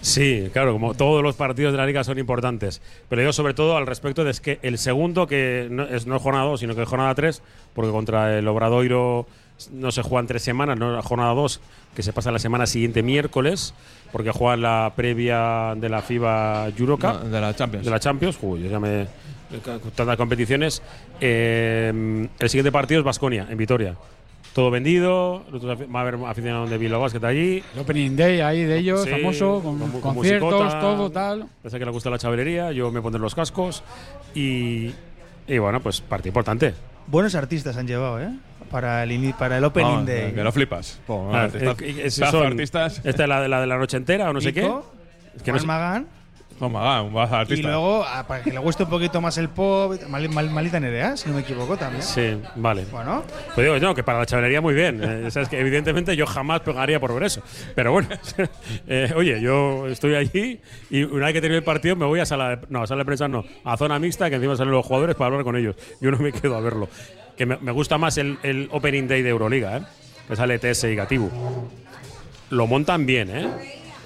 [0.00, 2.80] Sí, claro, como todos los partidos de la liga son importantes.
[3.08, 6.16] Pero yo sobre todo al respecto de es que el segundo, que no es, no
[6.16, 7.42] es jornada 2, sino que es jornada 3,
[7.74, 9.26] porque contra el Obradoiro
[9.72, 11.60] no se juegan tres semanas, no jornada 2,
[11.94, 13.74] que se pasa la semana siguiente miércoles,
[14.12, 17.22] porque juegan la previa de la FIBA Eurocup.
[17.22, 17.84] No, de la Champions.
[17.84, 19.06] De la Champions, Uy, yo ya me.
[19.94, 20.82] Tantas competiciones.
[21.20, 23.96] Eh, el siguiente partido es Basconia, en Vitoria.
[24.56, 25.44] Todo vendido,
[25.94, 27.62] va a haber aficionados de Bilbao Basket allí.
[27.74, 30.80] El Opening Day ahí de ellos, Sí, famoso, con, con conciertos, musicota.
[30.80, 31.44] todo tal.
[31.62, 33.84] Parece que le gusta la chavalería, yo me pondré los cascos.
[34.34, 34.92] Y,
[35.46, 36.72] y bueno, pues partido importante.
[37.06, 38.30] buenos artistas han llevado, ¿eh?
[38.70, 40.32] Para el, ini- para el Opening Vamos, Day.
[40.32, 41.00] Que lo flipas.
[41.06, 43.00] Ah, artistas- eh, eh, pedazo son- artistas.
[43.04, 44.62] Esta es la de la, de la noche entera o no sé qué.
[44.62, 46.06] Es que no Juan sé- Magán,
[46.58, 47.68] Toma, va, un de y artista.
[47.68, 51.14] luego, ah, para que le guste un poquito más el pop, mal, mal- malita Nerea,
[51.16, 52.02] si no me equivoco también.
[52.02, 52.86] Sí, vale.
[52.90, 55.00] Bueno, Pues digo, no, que para la chavalería muy bien.
[55.02, 57.42] Eh, sabes que evidentemente yo jamás pegaría por ver eso.
[57.74, 58.08] Pero bueno,
[58.88, 62.26] eh, oye, yo estoy allí y una vez que termine el partido me voy a
[62.26, 64.86] sala de, no, a sala de prensa no, a zona mixta que encima salen los
[64.86, 65.76] jugadores para hablar con ellos.
[66.00, 66.88] Yo no me quedo a verlo.
[67.36, 69.82] Que me, me gusta más el, el Opening Day de Euroliga, ¿eh?
[70.26, 71.30] que sale TS y Gatibu.
[72.48, 73.48] Lo montan bien, ¿eh?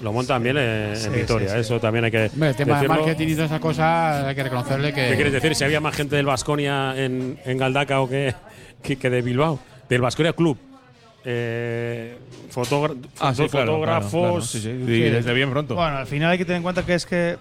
[0.01, 0.55] Lo montan bien
[0.95, 1.47] Sí, en Vitoria.
[1.49, 1.59] sí, sí.
[1.61, 2.95] Eso también hay que Hombre, el tema de decirlo.
[3.05, 5.09] marketing y todas esas cosas, hay que reconocerle que.
[5.09, 5.55] ¿Qué quieres decir?
[5.55, 8.33] Si había más gente del Vasconia en, en Galdaca o que,
[8.81, 9.59] que, que de Bilbao.
[9.89, 10.57] Del Vasconia Club.
[11.23, 12.17] Eh,
[12.49, 14.51] fotógra- Ah, claro, fotógrafos.
[14.51, 14.91] claro, claro.
[14.95, 15.75] Y desde bien pronto.
[15.75, 17.37] bueno, al final hay que tener en cuenta que es que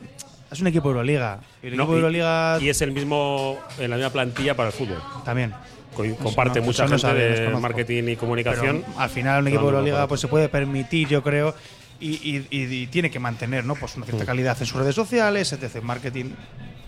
[0.51, 1.39] es un equipo de Euroliga.
[1.63, 4.55] Y el No, equipo de y- Euroliga y, es el mismo, en la misma plantilla
[4.55, 4.99] para el fútbol.
[5.25, 5.53] también.
[5.97, 8.85] Co- Eso comparte no- mucha no de marketing y Pero comunicación.
[8.97, 11.55] al final un equipo de Euroliga no, pues se puede permitir, yo creo,
[12.01, 13.75] y, y- tiene que mantener ¿no?
[13.75, 16.31] pues una cierta calidad en sus redes sociales, etc., marketing,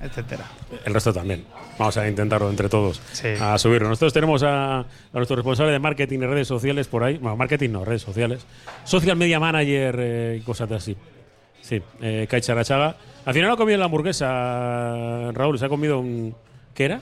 [0.01, 0.45] etcétera.
[0.85, 1.45] El resto también.
[1.79, 3.01] Vamos a intentarlo entre todos.
[3.13, 3.29] Sí.
[3.41, 3.89] A subirlo.
[3.89, 7.19] Nosotros tenemos a, a nuestro responsable de marketing y redes sociales por ahí.
[7.19, 8.45] Bueno, marketing no, redes sociales.
[8.85, 10.97] Social media manager eh, y cosas así.
[11.61, 12.97] Sí, eh, Kai Charachaga.
[13.25, 15.59] Al final no ha comido la hamburguesa, Raúl.
[15.59, 16.35] Se ha comido un.
[16.75, 17.01] ¿Qué era?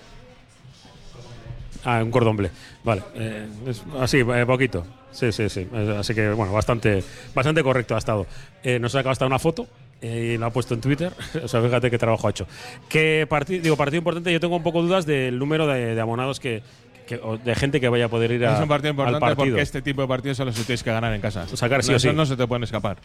[1.85, 2.51] Ah, un cordón bleu.
[2.85, 3.03] Vale.
[3.15, 4.85] eh, es- así, eh, poquito.
[5.13, 5.67] Sí, sí, sí.
[5.99, 7.03] Así que, bueno, bastante,
[7.35, 8.27] bastante correcto ha estado.
[8.63, 9.67] Eh, nos ha sacado hasta una foto
[10.01, 11.13] eh, y lo ha puesto en Twitter.
[11.45, 12.47] o sea, fíjate qué trabajo ha hecho.
[12.89, 16.39] Que partido, digo, partido importante, yo tengo un poco dudas del número de, de abonados
[16.41, 16.63] que,
[17.07, 19.47] que- o de gente que vaya a poder ir a, es un partido importante partido.
[19.47, 21.47] porque este tipo de partidos son los que tienes que ganar en casa.
[21.57, 22.17] Sacar sí o Eso sí.
[22.17, 22.99] no se te pueden escapar.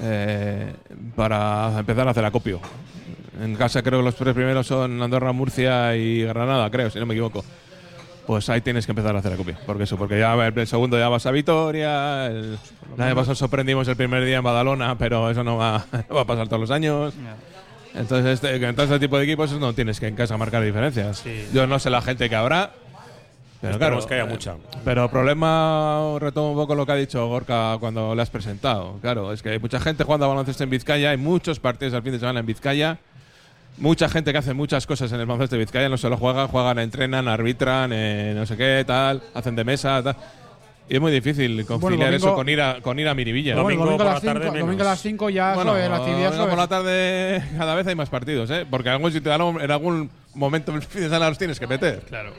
[0.00, 0.72] Eh,
[1.16, 2.60] para empezar a hacer acopio.
[3.42, 7.06] En casa creo que los tres primeros son Andorra, Murcia y Granada, creo, si no
[7.06, 7.44] me equivoco.
[8.26, 9.56] Pues ahí tienes que empezar a hacer acopio.
[9.66, 12.26] Porque eso, porque ya el segundo ya vas a Vitoria.
[12.26, 12.58] El,
[12.96, 16.22] el año pasado sorprendimos el primer día en Badalona, pero eso no va, no va
[16.22, 17.14] a pasar todos los años.
[17.94, 21.24] Entonces, este, entonces este tipo de equipos no tienes que en casa marcar diferencias.
[21.52, 22.72] Yo no sé la gente que habrá.
[23.60, 24.56] Pero Esperemos claro, que haya eh, mucha.
[24.84, 28.98] Pero problema, retomo un poco lo que ha dicho Gorka cuando le has presentado.
[29.00, 32.02] Claro, es que hay mucha gente jugando a baloncesto en Vizcaya, hay muchos partidos al
[32.02, 32.98] fin de semana en Vizcaya.
[33.78, 36.78] Mucha gente que hace muchas cosas en el baloncesto de Vizcaya, no solo juegan, juegan,
[36.78, 40.16] entrenan, arbitran, eh, no sé qué, tal, hacen de mesa, tal.
[40.88, 43.54] Y es muy difícil conciliar domingo- eso con ir a, con ir a Miribilla.
[43.54, 46.36] Bueno, domingo, a las 5 domingo a las 5 ya Bueno, sobre la actividad domingo
[46.36, 48.66] sobre- por la tarde cada vez hay más partidos, ¿eh?
[48.68, 52.00] Porque en algún sitio, en algún momento semana los tienes que meter.
[52.08, 52.32] Claro.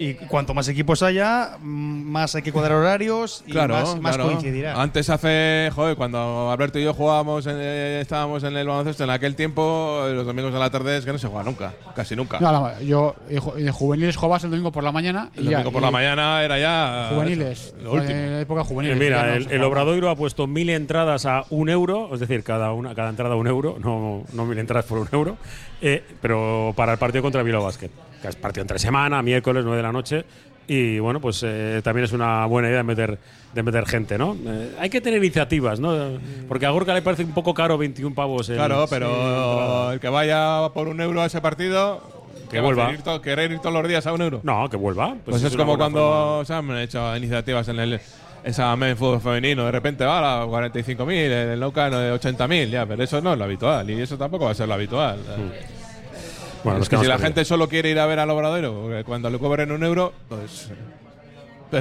[0.00, 1.64] Y cuanto más equipos haya, mm,
[2.08, 4.30] más hay que cuadrar horarios y Claro, más, más claro.
[4.30, 4.80] coincidirá.
[4.80, 9.10] Antes hace, joder, cuando Alberto y yo jugábamos, en, eh, estábamos en el baloncesto en
[9.10, 12.14] aquel tiempo, eh, los domingos a la tarde es que no se juega nunca, casi
[12.14, 12.38] nunca.
[12.38, 15.30] No, no, yo en ju- en juveniles jugabas el domingo por la mañana.
[15.34, 17.58] y el ya, domingo por la mañana era ya Juveniles.
[17.74, 18.12] eso, lo último.
[18.18, 18.98] En la época Eh, juveniles.
[18.98, 19.64] ya mira, no el.
[19.64, 23.36] Obradoiro ha puesto mil entradas a un euro, es decir, cada una cada entrada a
[23.36, 25.36] un euro, no, no mil entradas por un euro,
[25.82, 27.90] eh, pero para el partido contra Bilbao Basket,
[28.22, 30.24] que es partido entre semana, miércoles, 9 de la noche.
[30.70, 33.18] Y bueno, pues eh, también es una buena idea de meter,
[33.54, 34.36] de meter gente, ¿no?
[34.46, 35.96] Eh, hay que tener iniciativas, ¿no?
[36.46, 38.50] Porque a Gorka le parece un poco caro 21 pavos.
[38.50, 39.92] el- Claro, sí, pero entrada.
[39.94, 42.02] el que vaya por un euro a ese partido,
[42.50, 42.92] Que a vuelva.
[42.92, 44.40] ir ¿Querer ir todos los días a un euro?
[44.42, 45.16] No, que vuelva.
[45.24, 48.00] Pues, es, una como cuando se han hecho iniciativas en el
[48.44, 52.84] esa en fútbol femenino, de repente va a 45.000, en el Naucan de 80.000, ya,
[52.86, 55.18] pero eso no es lo habitual y eso tampoco va a ser lo habitual.
[56.64, 59.38] Bueno, es que si la gente solo quiere ir a ver al porque cuando le
[59.38, 60.70] cobren un euro, pues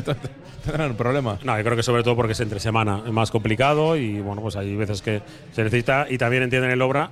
[0.65, 1.39] tendrán un problema.
[1.43, 4.41] No, yo creo que sobre todo porque es entre semana, es más complicado y bueno,
[4.41, 5.21] pues hay veces que
[5.53, 7.11] se necesita y también entienden el obra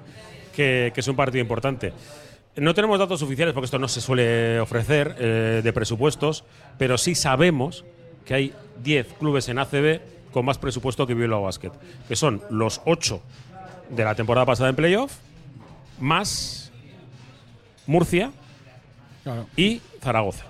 [0.55, 1.93] que, que es un partido importante.
[2.57, 6.45] No tenemos datos oficiales porque esto no se suele ofrecer eh, de presupuestos,
[6.78, 7.84] pero sí sabemos
[8.26, 9.99] que hay 10 clubes en ACB
[10.32, 11.72] con más presupuesto que Bilbao Basket,
[12.07, 13.22] que son los 8
[13.89, 15.13] de la temporada pasada en playoff,
[15.99, 16.64] más
[17.88, 18.32] Murcia
[19.24, 19.48] Claro.
[19.58, 20.46] y Zaragoza.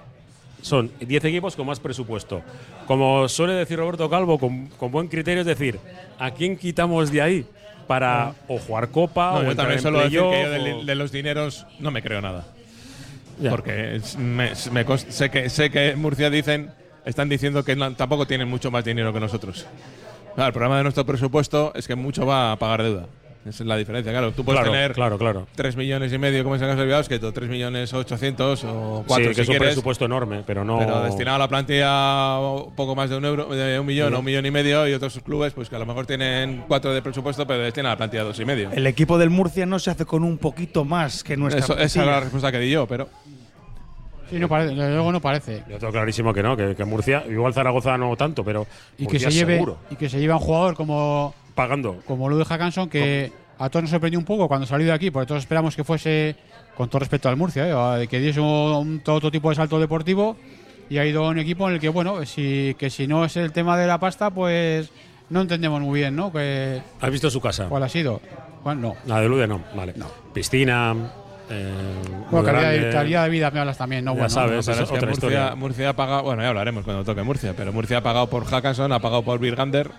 [0.62, 2.42] Son 10 equipos con más presupuesto.
[2.88, 5.80] Como suele decir Roberto Calvo, con, con buen criterio, es decir,
[6.20, 7.46] ¿a quién quitamos de ahí
[7.88, 10.96] para o jugar Copa No, o yo también en suelo decir que yo playoff de,
[10.96, 12.46] los dineros no me creo nada.
[13.40, 13.50] Ya.
[13.52, 16.72] Porque me, me sé, que, sé que en Murcia dicen,
[17.06, 19.66] están diciendo que no- tampoco tienen mucho más dinero que nosotros.
[20.34, 23.06] Claro, el problema de nuestro presupuesto es que mucho va a pagar deuda.
[23.48, 24.12] Esa es la diferencia.
[24.12, 25.48] Claro, tú puedes Claro, tener claro, claro.
[25.56, 29.04] 3 millones y medio, como es el caso de Bilbao, que 3 millones 800 o
[29.08, 30.80] 4 Sí, si que es un quieres, presupuesto enorme, pero no.
[30.80, 32.38] Pero destinado a la plantilla
[32.76, 34.16] poco más de un euro, de un millón Sí.
[34.16, 36.91] o un millón y medio, y otros clubes pues que a lo mejor tienen 4
[36.91, 38.72] de presupuesto, pero destinan a la plantilla dos y medio.
[38.72, 42.00] El equipo del Murcia no se hace con un poquito más que nuestra Eso- esa
[42.02, 43.08] es la respuesta que di yo, pero
[44.28, 45.64] Sí, no parece, desde luego no parece.
[45.70, 48.66] Yo tengo clarísimo que no, que, que Murcia, igual Zaragoza no tanto, pero
[48.98, 52.01] Y que se lleve seguro, y que se lleve a un jugador como pagando.
[52.06, 55.28] como Ludwig Hackanson que a todos nos sorprendió un poco cuando salió de aquí, porque
[55.28, 56.36] todos esperamos que fuese
[56.76, 58.08] con todo respeto al Murcia, ¿eh?
[58.08, 60.36] que diese un, todo otro tipo de salto deportivo
[60.89, 63.38] y ha ido a un equipo en el que bueno, si que si no es
[63.38, 64.91] el tema de la pasta, pues
[65.30, 66.32] no entendemos muy bien, ¿no?
[66.32, 67.68] Que ¿Has visto su casa?
[67.70, 68.22] cuál ha sido.
[68.64, 68.95] Bueno, no.
[69.06, 69.93] La de Lude no, vale.
[70.34, 70.95] Piscina.
[71.49, 71.72] Eh,
[72.32, 74.14] Bueno, calidad, de, calidad de vida me hablas también, ¿no?
[74.14, 75.56] Ya bueno, sabes, es otra Murcia, historia.
[75.56, 78.91] Murcia ha pagado, bueno, ya hablaremos cuando toque Murcia, pero Murcia ha pagado por Hackanson,
[78.91, 79.91] ha pagado por Virgander,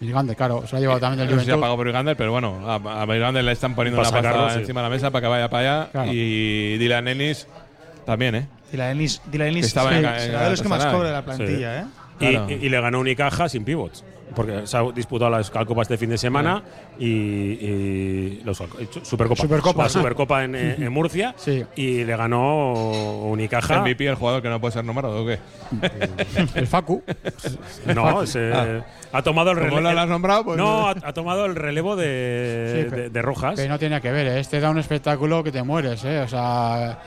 [0.00, 1.60] Gigante, claro, se lo ha llevado también del no sé si ha Juventud.
[1.62, 4.58] pagado por Virgander, pero bueno, a, a Virgander le están poniendo una pasta sí.
[4.60, 6.12] encima de la mesa para que vaya para allá, Claro.
[6.12, 7.46] y Dylan Ennis
[8.04, 8.48] también, ¿eh?
[8.72, 11.14] Dylan Ennis, Dylan Ennis Que estaba sí, en- será de los que más cobra de
[11.14, 11.84] la plantilla, ¿eh?
[12.20, 12.46] Y, Claro.
[12.50, 14.04] y- y le ganó Unicaja sin pivots.
[14.34, 16.62] Porque se ha disputado la Copa este fin de semana
[16.98, 18.56] y, y los
[19.02, 19.82] Supercopa, Supercopa.
[19.84, 21.64] la Supercopa en, en Murcia Sí.
[21.76, 22.72] y le ganó
[23.24, 23.80] Unicaja.
[23.80, 25.38] MVP, el jugador que no puede ser nombrado, ¿o qué?
[26.54, 27.02] El Facu.
[27.94, 29.80] No, ese- ha tomado el relevo.
[29.80, 33.54] lo has nombrado, pues- no, ha, ha tomado el relevo de, Sí, de- de Rojas.
[33.60, 34.40] Que no tenía que ver, ¿eh?
[34.40, 36.20] este da un espectáculo que te mueres, ¿eh?
[36.20, 36.98] O sea,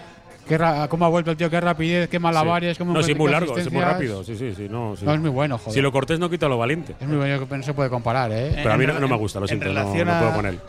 [0.48, 3.32] qué ra- cómo ha vuelto el tío, qué rapidez, qué malabares, cómo no, sí, muy
[3.32, 4.24] largo, es muy rápido.
[4.24, 4.68] Sí, sí, sí.
[4.70, 5.06] No, sí.
[5.06, 5.74] No, es muy bueno, joder.
[5.74, 6.96] Si lo cortés no quita lo valiente.
[7.00, 8.52] Es muy bueno, que no se puede comparar, ¿eh?
[8.56, 9.74] Pero a mí en no, no me gusta, lo en siento.
[9.74, 10.60] No, puedo con él.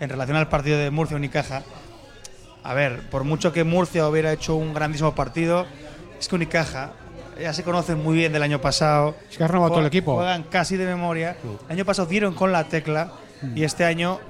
[0.00, 1.62] En relación al partido de Murcia Unicaja,
[2.62, 5.66] a ver, por mucho que Murcia hubiera hecho un grandísimo partido,
[6.18, 6.92] es que Unicaja
[7.40, 9.14] ya se conocen muy bien del año pasado.
[9.30, 10.14] Es que has renovado todo el equipo.
[10.16, 11.36] Juegan casi de memoria.
[11.68, 13.12] El año pasado dieron con la tecla
[13.54, 14.20] Y este año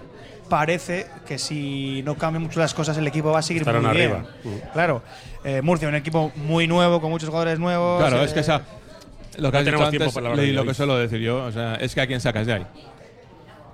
[0.50, 3.96] parece que si no cambian mucho las cosas, el equipo va a seguir Estarán muy
[3.96, 4.10] bien.
[4.12, 4.28] arriba.
[4.44, 4.72] Mm.
[4.74, 5.02] Claro,
[5.44, 8.00] eh, Murcia, un equipo muy nuevo, con muchos jugadores nuevos.
[8.00, 8.60] Claro, eh, es que esa.
[9.38, 11.76] Lo que No has dicho antes para de lo que suelo decir yo, o sea,
[11.76, 12.66] es que a quién sacas de ahí.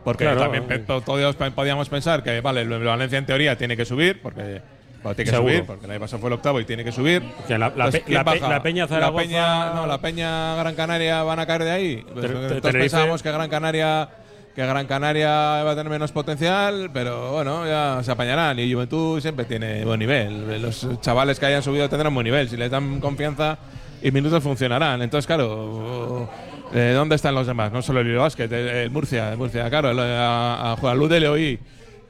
[0.05, 0.79] Porque Claro, también eh.
[0.87, 4.63] todos podíamos pensar que, vale, el Valencia en teoría tiene que subir, porque
[5.03, 5.53] bueno, tiene que Seguro.
[5.53, 7.23] subir, porque el año pasado fue el octavo y tiene que subir.
[7.49, 8.53] Que la- la Entonces, Pe- ¿quién la Pe- baja?
[8.53, 11.97] la Peña Zaragoza- La Peña, no, la Peña Gran Canaria van a caer de ahí.
[12.13, 12.79] Pues, entonces Tenerife.
[12.79, 14.09] pensábamos que Gran Canaria
[14.57, 15.29] que Gran Canaria
[15.63, 18.59] va a tener menos potencial, pero bueno, ya se apañarán.
[18.59, 20.63] Y Juventud siempre tiene buen nivel.
[20.63, 22.49] Los chavales que hayan subido tendrán buen nivel.
[22.49, 23.59] Si les dan confianza
[24.03, 25.03] y minutos funcionarán.
[25.03, 26.29] Entonces, claro,
[26.73, 27.71] eh, ¿dónde están los demás?
[27.71, 31.21] No solo el Basket, el, Murcia, el Murcia, claro, el- a, a Juan Luz de
[31.21, 31.59] Leoí.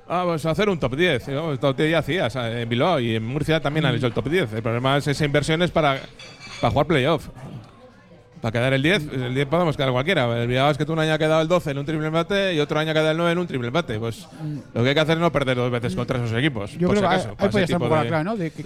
[0.09, 1.27] Ah, pues hacer un top 10.
[1.29, 1.51] ¿no?
[1.51, 4.13] El top 10 ya hacías eh, en Bilbao y en Murcia también han hecho el
[4.13, 4.53] top 10.
[4.53, 5.99] El problema es esa inversión es para,
[6.61, 7.27] para jugar playoff.
[8.47, 10.41] Para quedar el 10, el 10 podemos quedar cualquiera.
[10.41, 12.55] El Bilbao es que tú un año ha quedado el 12 en un triple empate
[12.55, 13.99] y otro año ha quedado el 9 en un triple empate.
[13.99, 14.29] Pues
[14.73, 16.71] lo que hay que hacer es no perder dos veces contra esos equipos.
[16.79, 18.07] Yo por creo si que ahí, acaso, ahí para podría ese estar un poco la
[18.09, 18.37] clave, ¿no?
[18.37, 18.63] De que.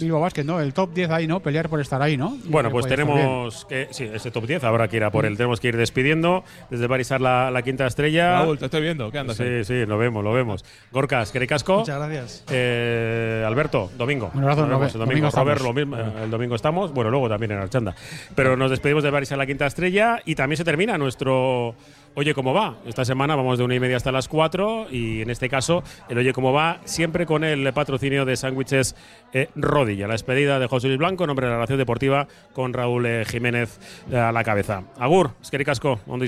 [0.00, 0.60] Bilbao Basket, ¿no?
[0.60, 1.40] El top 10 ahí, ¿no?
[1.40, 2.36] Pelear por estar ahí, ¿no?
[2.44, 3.88] Bueno, pues puede tenemos que.
[3.90, 5.36] Sí, ese top 10 habrá que ir a por él.
[5.36, 6.44] Tenemos que ir despidiendo.
[6.70, 8.42] Desde Barisar la, la quinta estrella.
[8.42, 9.10] Raúl, te estoy viendo.
[9.10, 9.64] ¿Qué andas Sí, ahí?
[9.64, 10.64] sí, lo vemos, lo vemos.
[10.92, 11.78] Gorkas, Casco.
[11.80, 12.44] Muchas gracias.
[12.52, 14.30] Eh, Alberto, domingo.
[14.34, 15.30] Un abrazo, Nos vemos Nove- el domingo.
[15.30, 15.76] domingo Robert, estamos.
[15.76, 16.92] lo mismo, el domingo estamos.
[16.92, 17.92] Bueno, luego también en Archanda.
[18.36, 21.74] Pero nos despedimos de Barisar la quinta estrella y también se termina nuestro.
[22.14, 22.76] Oye, ¿cómo va?
[22.84, 26.18] Esta semana vamos de una y media hasta las cuatro y en este caso el
[26.18, 26.80] Oye, ¿cómo va?
[26.84, 28.94] Siempre con el patrocinio de sándwiches
[29.32, 30.06] eh, Rodilla.
[30.06, 33.80] La despedida de José Luis Blanco, nombre de la Relación Deportiva, con Raúl eh, Jiménez
[34.10, 34.84] eh, a la cabeza.
[34.98, 36.26] Agur, Esqueri Casco, Ondo.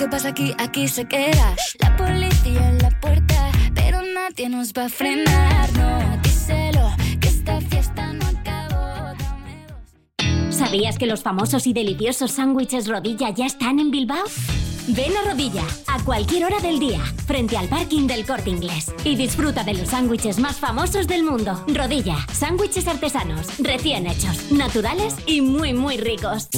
[0.00, 1.54] Que pasa aquí, aquí se queda.
[1.78, 5.70] La policía en la puerta, pero nadie nos va a frenar.
[5.74, 6.88] No, díselo,
[7.20, 9.12] que esta fiesta no acabó.
[9.18, 9.66] Dame.
[10.50, 14.24] ¿Sabías que los famosos y deliciosos sándwiches rodilla ya están en Bilbao?
[14.88, 18.94] Ven a Rodilla, a cualquier hora del día, frente al parking del Corte Inglés.
[19.04, 21.62] Y disfruta de los sándwiches más famosos del mundo.
[21.68, 26.48] Rodilla, sándwiches artesanos, recién hechos, naturales y muy, muy ricos.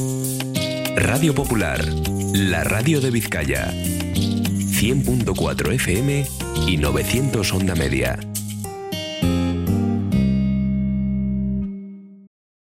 [0.96, 1.82] Radio Popular,
[2.34, 3.72] la radio de Vizcaya.
[3.72, 6.26] 100.4 FM
[6.66, 8.18] y 900 onda media.